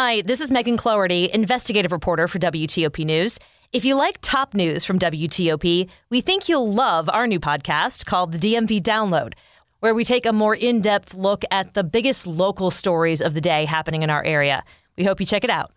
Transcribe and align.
Hi, 0.00 0.20
this 0.20 0.40
is 0.40 0.52
Megan 0.52 0.76
Cloherty, 0.76 1.28
investigative 1.34 1.90
reporter 1.90 2.28
for 2.28 2.38
WTOP 2.38 3.04
News. 3.04 3.36
If 3.72 3.84
you 3.84 3.96
like 3.96 4.18
top 4.20 4.54
news 4.54 4.84
from 4.84 4.96
WTOP, 4.96 5.88
we 6.08 6.20
think 6.20 6.48
you'll 6.48 6.72
love 6.72 7.08
our 7.08 7.26
new 7.26 7.40
podcast 7.40 8.06
called 8.06 8.30
the 8.30 8.38
DMV 8.38 8.80
Download, 8.80 9.32
where 9.80 9.96
we 9.96 10.04
take 10.04 10.24
a 10.24 10.32
more 10.32 10.54
in 10.54 10.80
depth 10.80 11.14
look 11.14 11.42
at 11.50 11.74
the 11.74 11.82
biggest 11.82 12.28
local 12.28 12.70
stories 12.70 13.20
of 13.20 13.34
the 13.34 13.40
day 13.40 13.64
happening 13.64 14.04
in 14.04 14.08
our 14.08 14.22
area. 14.22 14.62
We 14.96 15.02
hope 15.02 15.18
you 15.18 15.26
check 15.26 15.42
it 15.42 15.50
out. 15.50 15.72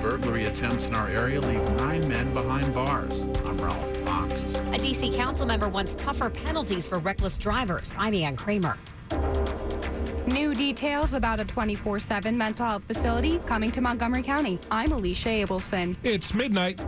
Burglary 0.00 0.46
attempts 0.46 0.88
in 0.88 0.94
our 0.94 1.08
area 1.08 1.38
leave 1.38 1.70
nine 1.76 2.08
men 2.08 2.32
behind 2.32 2.72
bars. 2.72 3.24
I'm 3.44 3.58
Ralph 3.58 3.94
Fox. 4.06 4.54
A 4.72 4.78
D.C. 4.78 5.10
council 5.10 5.46
member 5.46 5.68
wants 5.68 5.94
tougher 5.94 6.30
penalties 6.30 6.86
for 6.86 6.98
reckless 6.98 7.36
drivers. 7.36 7.94
I'm 7.98 8.14
Ann 8.14 8.36
Kramer. 8.36 8.78
New 10.26 10.54
details 10.54 11.12
about 11.12 11.38
a 11.38 11.44
24 11.44 11.98
7 11.98 12.36
mental 12.36 12.64
health 12.64 12.84
facility 12.84 13.40
coming 13.40 13.70
to 13.70 13.82
Montgomery 13.82 14.22
County. 14.22 14.58
I'm 14.70 14.90
Alicia 14.92 15.28
Abelson. 15.28 15.96
It's 16.02 16.32
midnight. 16.32 16.80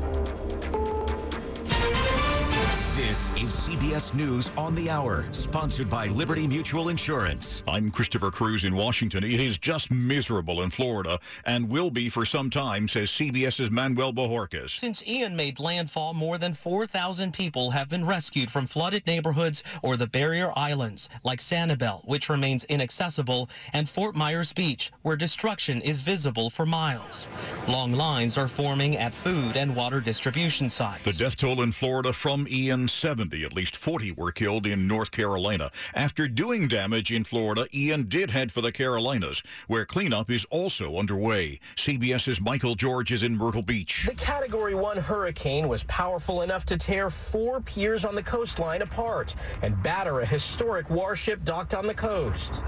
This 3.16 3.30
is 3.30 3.69
CBS 3.69 4.15
News 4.15 4.51
on 4.59 4.75
the 4.75 4.91
Hour, 4.91 5.25
sponsored 5.30 5.88
by 5.88 6.09
Liberty 6.09 6.47
Mutual 6.47 6.91
Insurance. 6.91 7.65
I'm 7.66 7.91
Christopher 7.91 8.30
Cruz 8.30 8.65
in 8.65 8.75
Washington. 8.75 9.25
It 9.25 9.41
is 9.41 9.56
just 9.56 9.91
miserable 9.91 10.61
in 10.61 10.69
Florida 10.69 11.19
and 11.47 11.70
will 11.70 11.91
be 11.91 12.11
for 12.11 12.27
some 12.27 12.51
time, 12.51 12.87
says 12.87 13.09
CBS's 13.09 13.70
Manuel 13.70 14.12
Bojorquez. 14.12 14.69
Since 14.69 15.02
Ian 15.06 15.34
made 15.34 15.59
landfall, 15.59 16.12
more 16.12 16.37
than 16.37 16.52
4,000 16.52 17.33
people 17.33 17.70
have 17.70 17.89
been 17.89 18.05
rescued 18.05 18.51
from 18.51 18.66
flooded 18.66 19.06
neighborhoods 19.06 19.62
or 19.83 19.97
the 19.97 20.06
barrier 20.06 20.53
islands, 20.55 21.09
like 21.25 21.41
Sanibel, 21.41 22.06
which 22.06 22.28
remains 22.28 22.64
inaccessible, 22.64 23.48
and 23.73 23.89
Fort 23.89 24.14
Myers 24.14 24.53
Beach, 24.53 24.92
where 25.01 25.17
destruction 25.17 25.80
is 25.80 26.03
visible 26.03 26.51
for 26.51 26.67
miles. 26.67 27.28
Long 27.67 27.95
lines 27.95 28.37
are 28.37 28.47
forming 28.47 28.98
at 28.98 29.14
food 29.14 29.56
and 29.56 29.75
water 29.75 30.03
distribution 30.03 30.69
sites. 30.69 31.05
The 31.05 31.25
death 31.25 31.39
toll 31.39 31.62
in 31.62 31.72
Florida 31.72 32.12
from 32.12 32.47
Ian 32.50 32.89
70. 33.07 33.45
At 33.45 33.53
least 33.53 33.77
40 33.77 34.11
were 34.11 34.33
killed 34.33 34.67
in 34.67 34.89
North 34.89 35.12
Carolina. 35.12 35.71
After 35.95 36.27
doing 36.27 36.67
damage 36.67 37.12
in 37.12 37.23
Florida, 37.23 37.69
Ian 37.73 38.09
did 38.09 38.33
head 38.33 38.51
for 38.51 38.62
the 38.62 38.73
Carolinas, 38.73 39.45
where 39.69 39.85
cleanup 39.85 40.29
is 40.29 40.45
also 40.51 40.99
underway. 40.99 41.61
CBS's 41.77 42.41
Michael 42.41 42.75
George 42.75 43.12
is 43.12 43.23
in 43.23 43.37
Myrtle 43.37 43.62
Beach. 43.62 44.07
The 44.09 44.17
Category 44.17 44.75
1 44.75 44.97
hurricane 44.97 45.69
was 45.69 45.84
powerful 45.84 46.43
enough 46.43 46.65
to 46.65 46.77
tear 46.77 47.09
four 47.09 47.61
piers 47.61 48.05
on 48.05 48.17
the 48.17 48.25
coastline 48.25 48.83
apart 48.83 49.37
and 49.62 49.81
batter 49.84 50.19
a 50.19 50.27
historic 50.27 50.91
warship 50.91 51.45
docked 51.45 51.75
on 51.75 51.87
the 51.87 51.95
coast. 51.95 52.65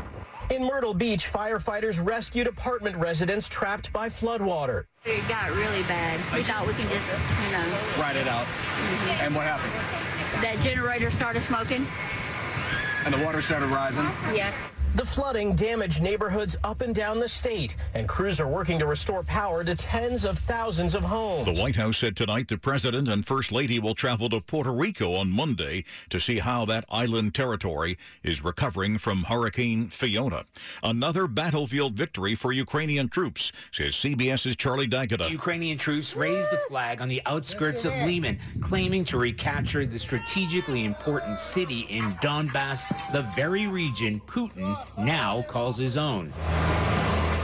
In 0.51 0.63
Myrtle 0.63 0.95
Beach, 0.95 1.29
firefighters 1.29 1.99
rescued 2.01 2.47
apartment 2.47 2.95
residents 2.97 3.49
trapped 3.49 3.93
by 3.93 4.09
floodwater. 4.09 4.85
It 5.05 5.27
got 5.29 5.51
really 5.51 5.83
bad. 5.83 6.21
We 6.33 6.45
thought 6.45 6.65
we 6.65 6.75
could 6.75 6.89
just, 6.89 7.07
you 7.45 7.51
know. 7.51 7.79
Ride 8.01 8.15
it 8.15 8.29
out. 8.29 8.47
Mm-hmm. 8.47 9.25
And 9.25 9.35
what 9.35 9.45
happened? 9.45 9.98
That 10.41 10.59
generator 10.63 11.11
started 11.11 11.43
smoking. 11.43 11.87
And 13.05 13.13
the 13.13 13.25
water 13.25 13.41
started 13.41 13.67
rising? 13.67 14.05
Yeah. 14.33 14.53
The 14.95 15.05
flooding 15.05 15.55
damaged 15.55 16.03
neighborhoods 16.03 16.57
up 16.65 16.81
and 16.81 16.95
down 16.95 17.21
the 17.21 17.29
state, 17.29 17.77
and 17.95 18.09
crews 18.09 18.41
are 18.41 18.49
working 18.49 18.79
to 18.79 18.87
restore 18.87 19.23
power 19.23 19.63
to 19.63 19.75
tens 19.75 20.25
of 20.25 20.39
thousands 20.39 20.95
of 20.95 21.05
homes. 21.05 21.57
The 21.57 21.63
White 21.63 21.77
House 21.77 21.99
said 21.99 22.17
tonight 22.17 22.49
the 22.49 22.57
president 22.57 23.07
and 23.07 23.25
first 23.25 23.53
lady 23.53 23.79
will 23.79 23.95
travel 23.95 24.29
to 24.31 24.41
Puerto 24.41 24.73
Rico 24.73 25.15
on 25.15 25.31
Monday 25.31 25.85
to 26.09 26.19
see 26.19 26.39
how 26.39 26.65
that 26.65 26.85
island 26.91 27.35
territory 27.35 27.99
is 28.23 28.43
recovering 28.43 28.99
from 28.99 29.25
Hurricane 29.25 29.89
Fiona. 29.89 30.47
Another 30.83 31.27
battlefield 31.27 31.95
victory 31.95 32.35
for 32.35 32.53
Ukrainian 32.53 33.09
troops, 33.09 33.53
says 33.71 33.95
CBS's 33.95 34.57
Charlie 34.57 34.87
D'Agata. 34.87 35.31
Ukrainian 35.31 35.77
troops 35.77 36.17
raised 36.17 36.51
the 36.51 36.59
flag 36.67 37.01
on 37.01 37.09
the 37.09 37.23
outskirts 37.27 37.85
of 37.85 37.93
Lyman, 37.93 38.39
claiming 38.63 39.05
to 39.05 39.19
recapture 39.19 39.85
the 39.87 39.99
strategically 39.99 40.85
important 40.85 41.39
city 41.39 41.81
in 41.91 42.05
Donbass, 42.23 42.85
the 43.13 43.23
very 43.37 43.67
region 43.67 44.21
Putin 44.27 44.78
now 44.97 45.43
calls 45.43 45.79
his 45.79 45.97
own. 45.97 46.33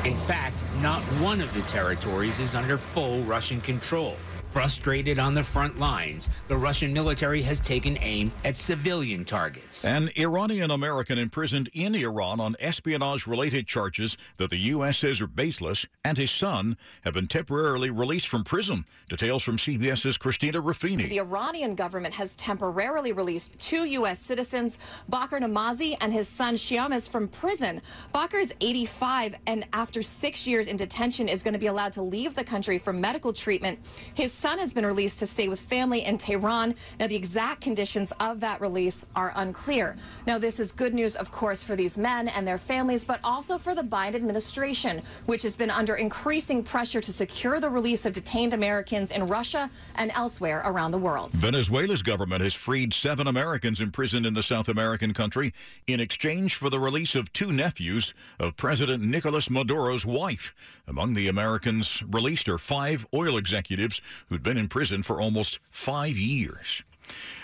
In 0.04 0.14
fact, 0.14 0.62
not 0.82 1.02
one 1.20 1.40
of 1.40 1.52
the 1.54 1.62
territories 1.62 2.40
is 2.40 2.54
under 2.54 2.76
full 2.76 3.20
Russian 3.22 3.60
control. 3.60 4.16
Frustrated 4.54 5.18
on 5.18 5.34
the 5.34 5.42
front 5.42 5.80
lines, 5.80 6.30
the 6.46 6.56
Russian 6.56 6.92
military 6.92 7.42
has 7.42 7.58
taken 7.58 7.98
aim 8.00 8.30
at 8.44 8.56
civilian 8.56 9.24
targets. 9.24 9.84
An 9.84 10.12
Iranian 10.16 10.70
American 10.70 11.18
imprisoned 11.18 11.68
in 11.72 11.96
Iran 11.96 12.38
on 12.38 12.54
espionage 12.60 13.26
related 13.26 13.66
charges 13.66 14.16
that 14.36 14.50
the 14.50 14.56
U.S. 14.56 14.98
says 14.98 15.20
are 15.20 15.26
baseless 15.26 15.86
and 16.04 16.16
his 16.16 16.30
son 16.30 16.76
have 17.02 17.14
been 17.14 17.26
temporarily 17.26 17.90
released 17.90 18.28
from 18.28 18.44
prison. 18.44 18.84
Details 19.08 19.42
from 19.42 19.56
CBS's 19.56 20.16
Christina 20.16 20.62
Ruffini. 20.62 21.08
The 21.08 21.18
Iranian 21.18 21.74
government 21.74 22.14
has 22.14 22.36
temporarily 22.36 23.10
released 23.10 23.58
two 23.58 23.86
U.S. 23.86 24.20
citizens, 24.20 24.78
Baquer 25.10 25.40
Namazi 25.40 25.96
and 26.00 26.12
his 26.12 26.28
son 26.28 26.54
Siamak, 26.54 27.08
from 27.08 27.26
prison. 27.26 27.82
Baquer's 28.14 28.52
85 28.60 29.34
and 29.48 29.66
after 29.72 30.00
six 30.00 30.46
years 30.46 30.68
in 30.68 30.76
detention 30.76 31.28
is 31.28 31.42
going 31.42 31.54
to 31.54 31.58
be 31.58 31.66
allowed 31.66 31.92
to 31.94 32.02
leave 32.02 32.36
the 32.36 32.44
country 32.44 32.78
for 32.78 32.92
medical 32.92 33.32
treatment. 33.32 33.80
His 34.14 34.43
son 34.44 34.58
has 34.58 34.74
been 34.74 34.84
released 34.84 35.18
to 35.18 35.26
stay 35.26 35.48
with 35.48 35.58
family 35.58 36.04
in 36.04 36.18
Tehran. 36.18 36.74
Now, 37.00 37.06
the 37.06 37.16
exact 37.16 37.62
conditions 37.62 38.12
of 38.20 38.40
that 38.40 38.60
release 38.60 39.02
are 39.16 39.32
unclear. 39.36 39.96
Now, 40.26 40.36
this 40.36 40.60
is 40.60 40.70
good 40.70 40.92
news, 40.92 41.16
of 41.16 41.32
course, 41.32 41.64
for 41.64 41.74
these 41.74 41.96
men 41.96 42.28
and 42.28 42.46
their 42.46 42.58
families, 42.58 43.06
but 43.06 43.20
also 43.24 43.56
for 43.56 43.74
the 43.74 43.80
Biden 43.80 44.16
administration, 44.16 45.00
which 45.24 45.42
has 45.44 45.56
been 45.56 45.70
under 45.70 45.94
increasing 45.94 46.62
pressure 46.62 47.00
to 47.00 47.10
secure 47.10 47.58
the 47.58 47.70
release 47.70 48.04
of 48.04 48.12
detained 48.12 48.52
Americans 48.52 49.12
in 49.12 49.26
Russia 49.28 49.70
and 49.94 50.10
elsewhere 50.14 50.60
around 50.66 50.90
the 50.90 50.98
world. 50.98 51.32
Venezuela's 51.32 52.02
government 52.02 52.42
has 52.42 52.52
freed 52.52 52.92
seven 52.92 53.26
Americans 53.26 53.80
imprisoned 53.80 54.26
in 54.26 54.34
the 54.34 54.42
South 54.42 54.68
American 54.68 55.14
country 55.14 55.54
in 55.86 56.00
exchange 56.00 56.56
for 56.56 56.68
the 56.68 56.78
release 56.78 57.14
of 57.14 57.32
two 57.32 57.50
nephews 57.50 58.12
of 58.38 58.58
President 58.58 59.02
Nicolas 59.02 59.48
Maduro's 59.48 60.04
wife. 60.04 60.54
Among 60.86 61.14
the 61.14 61.28
Americans 61.28 62.02
released 62.08 62.48
are 62.48 62.58
five 62.58 63.06
oil 63.14 63.36
executives 63.36 64.00
who'd 64.28 64.42
been 64.42 64.58
in 64.58 64.68
prison 64.68 65.02
for 65.02 65.20
almost 65.20 65.58
five 65.70 66.16
years. 66.16 66.82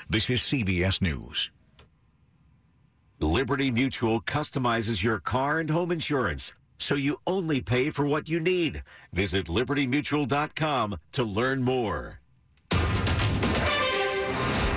This 0.08 0.28
is 0.28 0.40
CBS 0.40 1.00
News. 1.00 1.50
Liberty 3.18 3.70
Mutual 3.70 4.20
customizes 4.20 5.02
your 5.02 5.18
car 5.18 5.60
and 5.60 5.70
home 5.70 5.90
insurance 5.90 6.52
so 6.78 6.94
you 6.94 7.18
only 7.26 7.60
pay 7.60 7.90
for 7.90 8.06
what 8.06 8.28
you 8.28 8.40
need. 8.40 8.82
Visit 9.12 9.46
libertymutual.com 9.46 10.96
to 11.12 11.24
learn 11.24 11.62
more. 11.62 12.20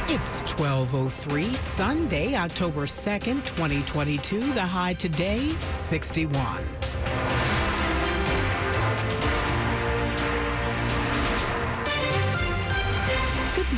It's 0.10 0.42
1203 0.42 1.54
Sunday, 1.54 2.36
October 2.36 2.86
2nd, 2.86 3.46
2022. 3.46 4.54
The 4.54 4.62
high 4.62 4.94
today, 4.94 5.50
61. 5.72 6.62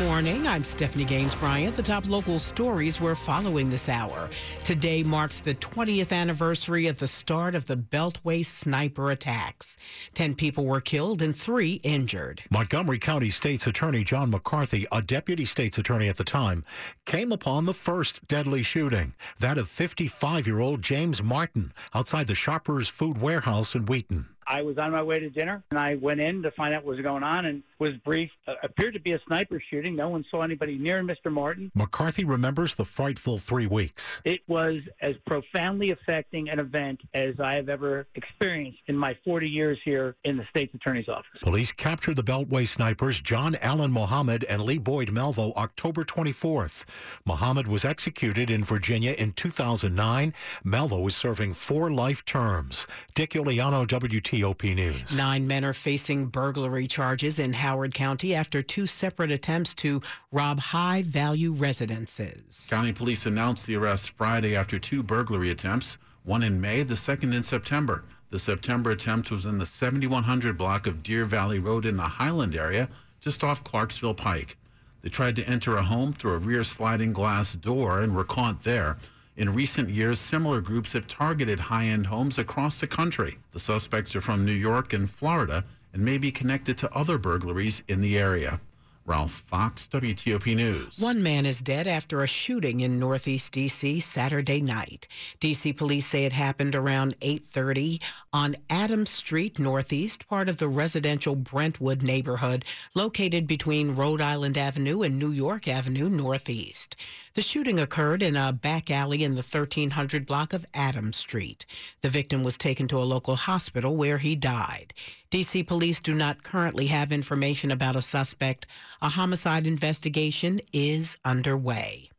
Morning. 0.06 0.46
I'm 0.46 0.64
Stephanie 0.64 1.04
Gaines 1.04 1.34
Bryant. 1.34 1.76
The 1.76 1.82
top 1.82 2.08
local 2.08 2.38
stories 2.38 3.02
we're 3.02 3.16
following 3.16 3.72
this 3.72 3.90
hour. 3.90 4.30
Today 4.64 5.02
marks 5.02 5.40
the 5.40 5.56
20th 5.56 6.12
anniversary 6.12 6.86
of 6.86 7.00
the 7.00 7.08
start 7.08 7.56
of 7.56 7.66
the 7.66 7.76
Beltway 7.76 8.46
sniper 8.46 9.10
attacks. 9.10 9.78
Ten 10.14 10.36
people 10.36 10.64
were 10.64 10.80
killed 10.80 11.24
and 11.24 11.36
three 11.36 11.82
injured. 11.82 12.44
Montgomery 12.52 13.00
County 13.00 13.30
State's 13.30 13.66
Attorney 13.66 14.04
John 14.04 14.30
McCarthy, 14.30 14.86
a 14.92 15.02
deputy 15.02 15.44
state's 15.44 15.80
attorney 15.80 16.08
at 16.08 16.18
the 16.18 16.24
time, 16.24 16.64
came 17.06 17.32
upon 17.32 17.66
the 17.66 17.74
first 17.74 18.28
deadly 18.28 18.62
shooting, 18.62 19.16
that 19.40 19.58
of 19.58 19.68
55 19.68 20.46
year 20.46 20.60
old 20.60 20.84
James 20.84 21.24
Martin 21.24 21.74
outside 21.96 22.28
the 22.28 22.36
Shoppers 22.36 22.88
Food 22.88 23.20
Warehouse 23.20 23.74
in 23.74 23.88
Wheaton. 23.88 24.28
I 24.48 24.62
was 24.62 24.78
on 24.78 24.92
my 24.92 25.02
way 25.02 25.20
to 25.20 25.30
dinner 25.30 25.64
and 25.72 25.80
I 25.80 25.96
went 25.96 26.20
in 26.20 26.44
to 26.44 26.52
find 26.52 26.74
out 26.74 26.86
what 26.86 26.96
was 26.96 27.04
going 27.04 27.24
on 27.24 27.46
and 27.46 27.64
was 27.80 27.94
brief, 28.04 28.32
Uh, 28.48 28.54
appeared 28.64 28.94
to 28.94 29.00
be 29.00 29.12
a 29.14 29.20
sniper 29.28 29.60
shooting. 29.70 29.96
No 29.96 30.10
one 30.10 30.24
saw 30.30 30.42
anybody 30.44 30.78
near 30.78 31.02
Mr. 31.04 31.32
Martin. 31.32 31.72
McCarthy 31.74 32.24
remembers 32.24 32.76
the 32.76 32.86
frightful 32.86 33.38
three 33.38 33.66
weeks. 33.68 34.22
It 34.24 34.42
was 34.48 34.82
as 35.02 35.16
profoundly 35.26 35.92
affecting 35.92 36.50
an 36.50 36.60
event 36.60 37.02
as 37.14 37.40
I 37.40 37.56
have 37.56 37.70
ever 37.70 38.08
experienced 38.16 38.80
in 38.88 38.96
my 38.98 39.18
40 39.26 39.50
years 39.50 39.80
here 39.84 40.16
in 40.24 40.38
the 40.38 40.46
state's 40.50 40.74
attorney's 40.76 41.10
office. 41.10 41.26
Police 41.42 41.72
captured 41.72 42.16
the 42.18 42.24
Beltway 42.24 42.68
snipers 42.68 43.20
John 43.22 43.56
Allen 43.62 43.92
Muhammad 43.92 44.44
and 44.46 44.62
Lee 44.62 44.78
Boyd 44.78 45.10
Malvo 45.10 45.54
October 45.56 46.04
24th. 46.04 46.86
Muhammad 47.26 47.68
was 47.68 47.84
executed 47.84 48.50
in 48.52 48.64
Virginia 48.64 49.14
in 49.18 49.32
2009. 49.32 50.34
Malvo 50.64 51.02
was 51.04 51.16
serving 51.16 51.54
four 51.54 51.92
life 51.92 52.24
terms. 52.26 52.86
Dick 53.16 53.32
Uliano, 53.32 53.86
WTOP 53.88 54.76
News. 54.76 55.18
Nine 55.18 55.48
men 55.48 55.66
are 55.66 55.74
facing 55.74 56.28
burglary 56.28 56.88
charges 56.88 57.40
in 57.40 57.54
Howard 57.66 57.96
County 57.96 58.36
after 58.36 58.62
two 58.62 58.86
separate 58.86 59.32
attempts 59.32 59.74
to 59.74 60.00
rob 60.32 60.60
high 60.60 61.02
value 61.02 61.52
residences. 61.52 62.68
County 62.70 62.94
police 62.94 63.26
announced 63.26 63.66
the 63.66 63.76
arrest 63.76 64.12
Friday 64.12 64.56
after 64.56 64.78
two 64.78 65.02
burglary 65.02 65.50
attempts, 65.50 65.98
one 66.24 66.44
in 66.44 66.62
May, 66.62 66.84
the 66.84 66.96
second 66.96 67.34
in 67.34 67.42
September. 67.42 68.04
The 68.30 68.38
September 68.38 68.92
attempt 68.92 69.32
was 69.32 69.48
in 69.48 69.58
the 69.58 69.66
7100 69.66 70.56
block 70.56 70.86
of 70.86 71.02
Deer 71.02 71.26
Valley 71.26 71.58
Road 71.58 71.86
in 71.86 71.98
the 71.98 72.04
Highland 72.04 72.56
area, 72.56 72.88
just 73.20 73.44
off 73.44 73.64
Clarksville 73.64 74.14
Pike. 74.14 74.58
They 75.02 75.10
tried 75.10 75.36
to 75.38 75.50
enter 75.50 75.76
a 75.76 75.82
home 75.82 76.14
through 76.14 76.34
a 76.34 76.38
rear 76.38 76.64
sliding 76.64 77.14
glass 77.14 77.56
door 77.56 78.00
and 78.00 78.16
were 78.16 78.24
caught 78.24 78.62
there. 78.62 78.98
In 79.38 79.56
recent 79.56 79.90
years, 79.90 80.20
similar 80.20 80.62
groups 80.62 80.94
have 80.94 81.08
targeted 81.08 81.60
high 81.60 81.86
end 81.86 82.08
homes 82.08 82.38
across 82.38 82.80
the 82.80 82.86
country. 82.86 83.38
The 83.54 83.60
suspects 83.60 84.16
are 84.16 84.22
from 84.22 84.46
New 84.46 84.52
York 84.52 84.94
and 84.94 85.10
Florida 85.10 85.66
and 85.96 86.04
may 86.04 86.18
be 86.18 86.30
connected 86.30 86.78
to 86.78 86.94
other 86.94 87.18
burglaries 87.18 87.82
in 87.88 88.02
the 88.02 88.20
area. 88.20 88.60
Ralph 89.08 89.32
Fox, 89.32 89.88
WTOP 89.88 90.56
News. 90.56 91.00
One 91.00 91.22
man 91.22 91.46
is 91.46 91.62
dead 91.62 91.86
after 91.86 92.24
a 92.24 92.28
shooting 92.28 92.82
in 92.82 92.98
Northeast 92.98 93.52
D.C. 93.52 94.00
Saturday 94.00 94.60
night. 94.60 95.08
D.C. 95.40 95.74
police 95.74 96.08
say 96.08 96.26
it 96.26 96.34
happened 96.34 96.76
around 96.76 97.18
8:30 97.20 98.02
on 98.34 98.56
Adams 98.68 99.12
Street 99.12 99.60
Northeast, 99.60 100.28
part 100.28 100.50
of 100.50 100.58
the 100.58 100.68
residential 100.68 101.36
Brentwood 101.36 102.02
neighborhood 102.02 102.66
located 102.96 103.46
between 103.46 103.96
Rhode 103.96 104.22
Island 104.22 104.58
Avenue 104.58 105.04
and 105.04 105.20
New 105.20 105.32
York 105.32 105.68
Avenue 105.68 106.10
Northeast. 106.10 106.96
The 107.36 107.42
shooting 107.42 107.80
occurred 107.80 108.22
in 108.22 108.38
a 108.38 108.54
back 108.54 108.90
alley 108.90 109.22
in 109.22 109.36
the 109.36 109.42
1300 109.42 110.26
block 110.26 110.54
of 110.54 110.66
Adams 110.74 111.18
Street. 111.18 111.66
The 112.00 112.10
victim 112.10 112.44
was 112.44 112.58
taken 112.58 112.88
to 112.88 112.98
a 112.98 113.04
local 113.04 113.36
hospital 113.36 113.98
where 113.98 114.20
he 114.20 114.38
died. 114.38 114.94
D.C. 115.32 115.62
police 115.64 116.00
do 116.00 116.14
not 116.14 116.44
currently 116.44 116.88
have 116.88 117.12
information 117.12 117.72
about 117.72 117.98
a 117.98 118.02
suspect. 118.02 118.68
A 119.02 119.10
homicide 119.10 119.68
investigation 119.68 120.62
is 120.72 121.18
underway. 121.26 122.10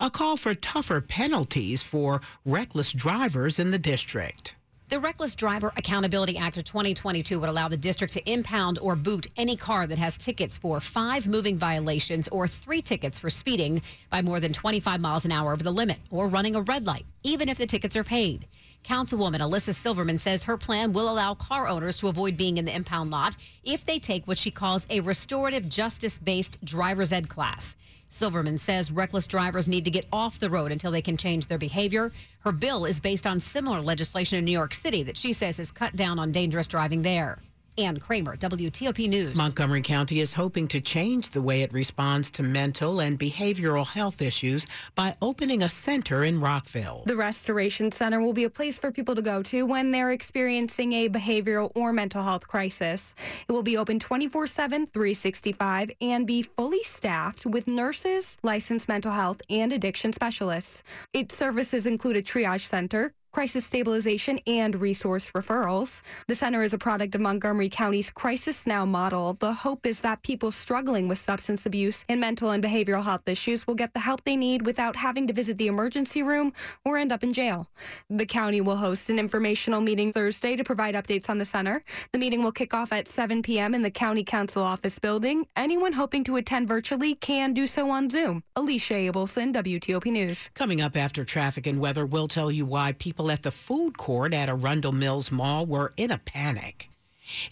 A 0.00 0.08
call 0.08 0.38
for 0.38 0.54
tougher 0.54 1.02
penalties 1.02 1.82
for 1.82 2.22
reckless 2.46 2.90
drivers 2.90 3.58
in 3.58 3.70
the 3.70 3.78
district. 3.78 4.54
The 4.92 5.00
Reckless 5.00 5.34
Driver 5.34 5.72
Accountability 5.78 6.36
Act 6.36 6.58
of 6.58 6.64
2022 6.64 7.40
would 7.40 7.48
allow 7.48 7.66
the 7.66 7.78
district 7.78 8.12
to 8.12 8.30
impound 8.30 8.78
or 8.78 8.94
boot 8.94 9.26
any 9.38 9.56
car 9.56 9.86
that 9.86 9.96
has 9.96 10.18
tickets 10.18 10.58
for 10.58 10.80
five 10.80 11.26
moving 11.26 11.56
violations 11.56 12.28
or 12.28 12.46
three 12.46 12.82
tickets 12.82 13.18
for 13.18 13.30
speeding 13.30 13.80
by 14.10 14.20
more 14.20 14.38
than 14.38 14.52
25 14.52 15.00
miles 15.00 15.24
an 15.24 15.32
hour 15.32 15.54
over 15.54 15.62
the 15.62 15.70
limit 15.70 15.96
or 16.10 16.28
running 16.28 16.56
a 16.56 16.60
red 16.60 16.86
light, 16.86 17.06
even 17.22 17.48
if 17.48 17.56
the 17.56 17.64
tickets 17.64 17.96
are 17.96 18.04
paid. 18.04 18.46
Councilwoman 18.84 19.40
Elissa 19.40 19.72
Silverman 19.72 20.18
says 20.18 20.42
her 20.42 20.58
plan 20.58 20.92
will 20.92 21.10
allow 21.10 21.32
car 21.32 21.68
owners 21.68 21.96
to 21.96 22.08
avoid 22.08 22.36
being 22.36 22.58
in 22.58 22.66
the 22.66 22.76
impound 22.76 23.10
lot 23.10 23.34
if 23.64 23.86
they 23.86 23.98
take 23.98 24.28
what 24.28 24.36
she 24.36 24.50
calls 24.50 24.86
a 24.90 25.00
restorative 25.00 25.70
justice 25.70 26.18
based 26.18 26.62
driver's 26.66 27.14
ed 27.14 27.30
class. 27.30 27.76
Silverman 28.12 28.58
says 28.58 28.90
reckless 28.90 29.26
drivers 29.26 29.70
need 29.70 29.86
to 29.86 29.90
get 29.90 30.06
off 30.12 30.38
the 30.38 30.50
road 30.50 30.70
until 30.70 30.90
they 30.90 31.00
can 31.00 31.16
change 31.16 31.46
their 31.46 31.56
behavior. 31.56 32.12
Her 32.40 32.52
bill 32.52 32.84
is 32.84 33.00
based 33.00 33.26
on 33.26 33.40
similar 33.40 33.80
legislation 33.80 34.38
in 34.38 34.44
New 34.44 34.52
York 34.52 34.74
City 34.74 35.02
that 35.04 35.16
she 35.16 35.32
says 35.32 35.56
has 35.56 35.70
cut 35.70 35.96
down 35.96 36.18
on 36.18 36.30
dangerous 36.30 36.66
driving 36.66 37.00
there. 37.00 37.42
Ann 37.78 37.98
Kramer, 37.98 38.36
WTOP 38.36 39.08
News. 39.08 39.36
Montgomery 39.36 39.80
County 39.80 40.20
is 40.20 40.34
hoping 40.34 40.68
to 40.68 40.80
change 40.80 41.30
the 41.30 41.40
way 41.40 41.62
it 41.62 41.72
responds 41.72 42.30
to 42.32 42.42
mental 42.42 43.00
and 43.00 43.18
behavioral 43.18 43.88
health 43.88 44.20
issues 44.20 44.66
by 44.94 45.16
opening 45.22 45.62
a 45.62 45.68
center 45.68 46.24
in 46.24 46.38
Rockville. 46.38 47.02
The 47.06 47.16
Restoration 47.16 47.90
Center 47.90 48.20
will 48.20 48.34
be 48.34 48.44
a 48.44 48.50
place 48.50 48.78
for 48.78 48.92
people 48.92 49.14
to 49.14 49.22
go 49.22 49.42
to 49.44 49.64
when 49.64 49.90
they're 49.90 50.12
experiencing 50.12 50.92
a 50.92 51.08
behavioral 51.08 51.72
or 51.74 51.94
mental 51.94 52.22
health 52.22 52.46
crisis. 52.46 53.14
It 53.48 53.52
will 53.52 53.62
be 53.62 53.78
open 53.78 53.98
24 53.98 54.46
7, 54.46 54.86
365, 54.86 55.90
and 56.02 56.26
be 56.26 56.42
fully 56.42 56.82
staffed 56.82 57.46
with 57.46 57.66
nurses, 57.66 58.36
licensed 58.42 58.88
mental 58.88 59.12
health, 59.12 59.40
and 59.48 59.72
addiction 59.72 60.12
specialists. 60.12 60.82
Its 61.14 61.34
services 61.34 61.86
include 61.86 62.16
a 62.16 62.22
triage 62.22 62.66
center, 62.66 63.12
crisis 63.32 63.64
stabilization, 63.64 64.38
and 64.46 64.80
resource 64.80 65.30
referrals. 65.32 66.02
The 66.28 66.34
center 66.34 66.62
is 66.62 66.74
a 66.74 66.78
product 66.78 67.14
of 67.14 67.20
Montgomery 67.20 67.70
County's 67.70 68.10
Crisis 68.10 68.66
Now 68.66 68.84
model. 68.84 69.32
The 69.32 69.52
hope 69.52 69.86
is 69.86 70.00
that 70.00 70.22
people 70.22 70.50
struggling 70.50 71.08
with 71.08 71.18
substance 71.18 71.64
abuse 71.64 72.04
and 72.08 72.20
mental 72.20 72.50
and 72.50 72.62
behavioral 72.62 73.02
health 73.02 73.26
issues 73.26 73.66
will 73.66 73.74
get 73.74 73.94
the 73.94 74.00
help 74.00 74.24
they 74.24 74.36
need 74.36 74.66
without 74.66 74.96
having 74.96 75.26
to 75.26 75.32
visit 75.32 75.56
the 75.56 75.66
emergency 75.66 76.22
room 76.22 76.52
or 76.84 76.98
end 76.98 77.10
up 77.10 77.22
in 77.22 77.32
jail. 77.32 77.68
The 78.10 78.26
county 78.26 78.60
will 78.60 78.76
host 78.76 79.08
an 79.08 79.18
informational 79.18 79.80
meeting 79.80 80.12
Thursday 80.12 80.54
to 80.56 80.64
provide 80.64 80.94
updates 80.94 81.30
on 81.30 81.38
the 81.38 81.44
center. 81.44 81.82
The 82.12 82.18
meeting 82.18 82.42
will 82.42 82.52
kick 82.52 82.74
off 82.74 82.92
at 82.92 83.08
7 83.08 83.42
p.m. 83.42 83.74
in 83.74 83.82
the 83.82 83.90
County 83.90 84.24
Council 84.24 84.62
office 84.62 84.98
building. 84.98 85.46
Anyone 85.56 85.94
hoping 85.94 86.22
to 86.24 86.36
attend 86.36 86.68
virtually 86.68 87.14
can 87.14 87.54
do 87.54 87.66
so 87.66 87.90
on 87.90 88.10
Zoom. 88.10 88.42
Alicia 88.56 88.94
Abelson, 88.94 89.54
WTOP 89.54 90.06
News. 90.12 90.50
Coming 90.54 90.82
up 90.82 90.96
after 90.96 91.24
traffic 91.24 91.66
and 91.66 91.80
weather, 91.80 92.04
we'll 92.04 92.28
tell 92.28 92.50
you 92.50 92.66
why 92.66 92.92
people 92.92 93.21
at 93.30 93.42
the 93.42 93.50
food 93.50 93.96
court 93.98 94.32
at 94.34 94.48
Arundel 94.48 94.92
Mills 94.92 95.30
Mall 95.30 95.66
were 95.66 95.92
in 95.96 96.10
a 96.10 96.18
panic. 96.18 96.88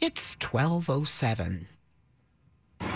It's 0.00 0.37
1207. 0.40 1.67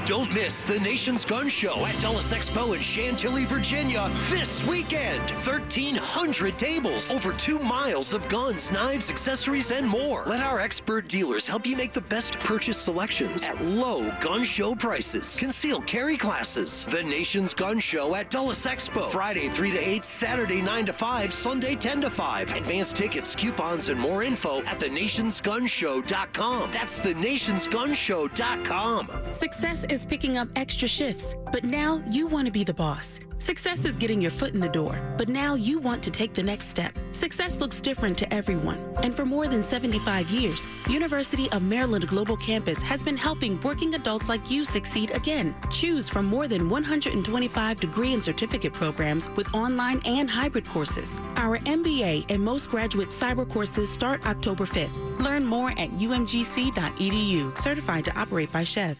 Don't 0.07 0.33
miss 0.35 0.65
the 0.65 0.79
Nation's 0.81 1.25
Gun 1.25 1.49
Show 1.49 1.87
at 1.87 1.99
Dulles 1.99 2.31
Expo 2.31 2.77
in 2.77 2.83
Chantilly, 2.83 3.47
Virginia 3.47 4.11
this 4.29 4.63
weekend. 4.67 5.31
1,300 5.31 6.59
tables, 6.59 7.11
over 7.11 7.33
two 7.33 7.59
miles 7.59 8.13
of 8.13 8.29
guns, 8.29 8.71
knives, 8.71 9.09
accessories, 9.09 9.71
and 9.71 9.89
more. 9.89 10.25
Let 10.27 10.41
our 10.41 10.61
expert 10.61 11.09
dealers 11.09 11.49
help 11.49 11.65
you 11.65 11.75
make 11.75 11.95
the 11.95 12.03
best 12.03 12.39
purchase 12.41 12.77
selections 12.77 13.45
at 13.45 13.65
low 13.65 14.13
gun 14.21 14.45
show 14.45 14.75
prices. 14.75 15.37
Conceal 15.39 15.81
carry 15.81 16.19
classes. 16.19 16.85
The 16.85 17.03
Nation's 17.03 17.55
Gun 17.55 17.81
Show 17.81 18.15
at 18.15 18.29
Dulles 18.29 18.63
Expo. 18.67 19.09
Friday 19.09 19.49
3 19.49 19.71
to 19.71 19.79
8, 19.79 20.05
Saturday 20.05 20.61
9 20.61 20.85
to 20.85 20.93
5, 20.93 21.33
Sunday 21.33 21.77
10 21.77 22.03
to 22.03 22.11
5. 22.11 22.55
Advance 22.55 22.93
tickets, 22.93 23.35
coupons, 23.35 23.89
and 23.89 23.99
more 23.99 24.23
info 24.23 24.59
at 24.65 24.79
thenationsgunshow.com. 24.81 26.73
That's 26.73 27.01
thenationsgunshow.com. 27.01 29.09
Success 29.31 29.87
is 29.95 30.05
picking 30.05 30.37
up 30.37 30.49
extra 30.57 30.89
shifts, 30.89 31.37
but 31.53 31.63
now 31.63 32.03
you 32.11 32.27
want 32.27 32.47
to 32.47 32.53
be 32.53 32.65
the 32.65 32.75
boss. 32.75 33.21
Success 33.45 33.85
is 33.85 33.95
getting 33.95 34.23
your 34.23 34.31
foot 34.31 34.55
in 34.55 34.61
the 34.61 34.71
door, 34.71 34.99
but 35.19 35.29
now 35.29 35.55
you 35.55 35.79
want 35.79 36.03
to 36.03 36.11
take 36.11 36.33
the 36.33 36.43
next 36.43 36.67
step. 36.67 36.97
Success 37.13 37.61
looks 37.61 37.79
different 37.79 38.17
to 38.17 38.33
everyone, 38.33 38.79
and 39.03 39.15
for 39.15 39.27
more 39.27 39.47
than 39.47 39.63
75 39.63 40.31
years, 40.31 40.67
University 40.89 41.53
of 41.53 41.63
Maryland 41.63 42.09
Global 42.09 42.39
Campus 42.39 42.81
has 42.81 43.03
been 43.03 43.19
helping 43.19 43.61
working 43.61 43.95
adults 43.97 44.31
like 44.31 44.51
you 44.51 44.65
succeed 44.65 45.11
again. 45.11 45.55
Choose 45.71 46.09
from 46.09 46.25
more 46.25 46.49
than 46.49 46.71
125 46.71 47.81
degree 47.81 48.15
and 48.15 48.25
certificate 48.25 48.73
programs 48.73 49.29
with 49.37 49.55
online 49.55 50.01
and 50.07 50.31
hybrid 50.31 50.67
courses. 50.67 51.19
Our 51.37 51.59
MBA 51.59 52.31
and 52.31 52.43
most 52.43 52.71
graduate 52.71 53.11
cyber 53.11 53.47
courses 53.47 53.93
start 53.93 54.25
October 54.25 54.65
5th. 54.65 55.21
Learn 55.21 55.45
more 55.45 55.73
at 55.73 55.91
umgc.edu, 55.91 57.59
certified 57.59 58.07
to 58.07 58.19
operate 58.19 58.51
by 58.51 58.65
Chev. 58.65 58.97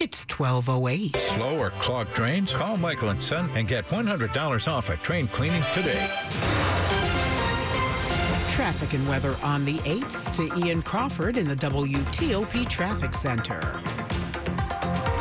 It's 0.00 0.26
1208. 0.28 1.16
Slow 1.16 1.58
or 1.58 1.70
clogged 1.70 2.12
drains? 2.12 2.52
Call 2.52 2.76
Michael 2.76 3.10
and 3.10 3.22
Son 3.22 3.48
and 3.54 3.66
get 3.66 3.83
$100 3.88 4.72
off 4.72 4.88
a 4.88 4.96
train 4.98 5.28
cleaning 5.28 5.62
today. 5.72 6.08
Traffic 8.50 8.94
and 8.94 9.08
weather 9.08 9.36
on 9.42 9.64
the 9.64 9.78
8s 9.78 10.32
to 10.34 10.58
Ian 10.58 10.82
Crawford 10.82 11.36
in 11.36 11.48
the 11.48 11.56
WTOP 11.56 12.68
Traffic 12.68 13.12
Center. 13.12 13.80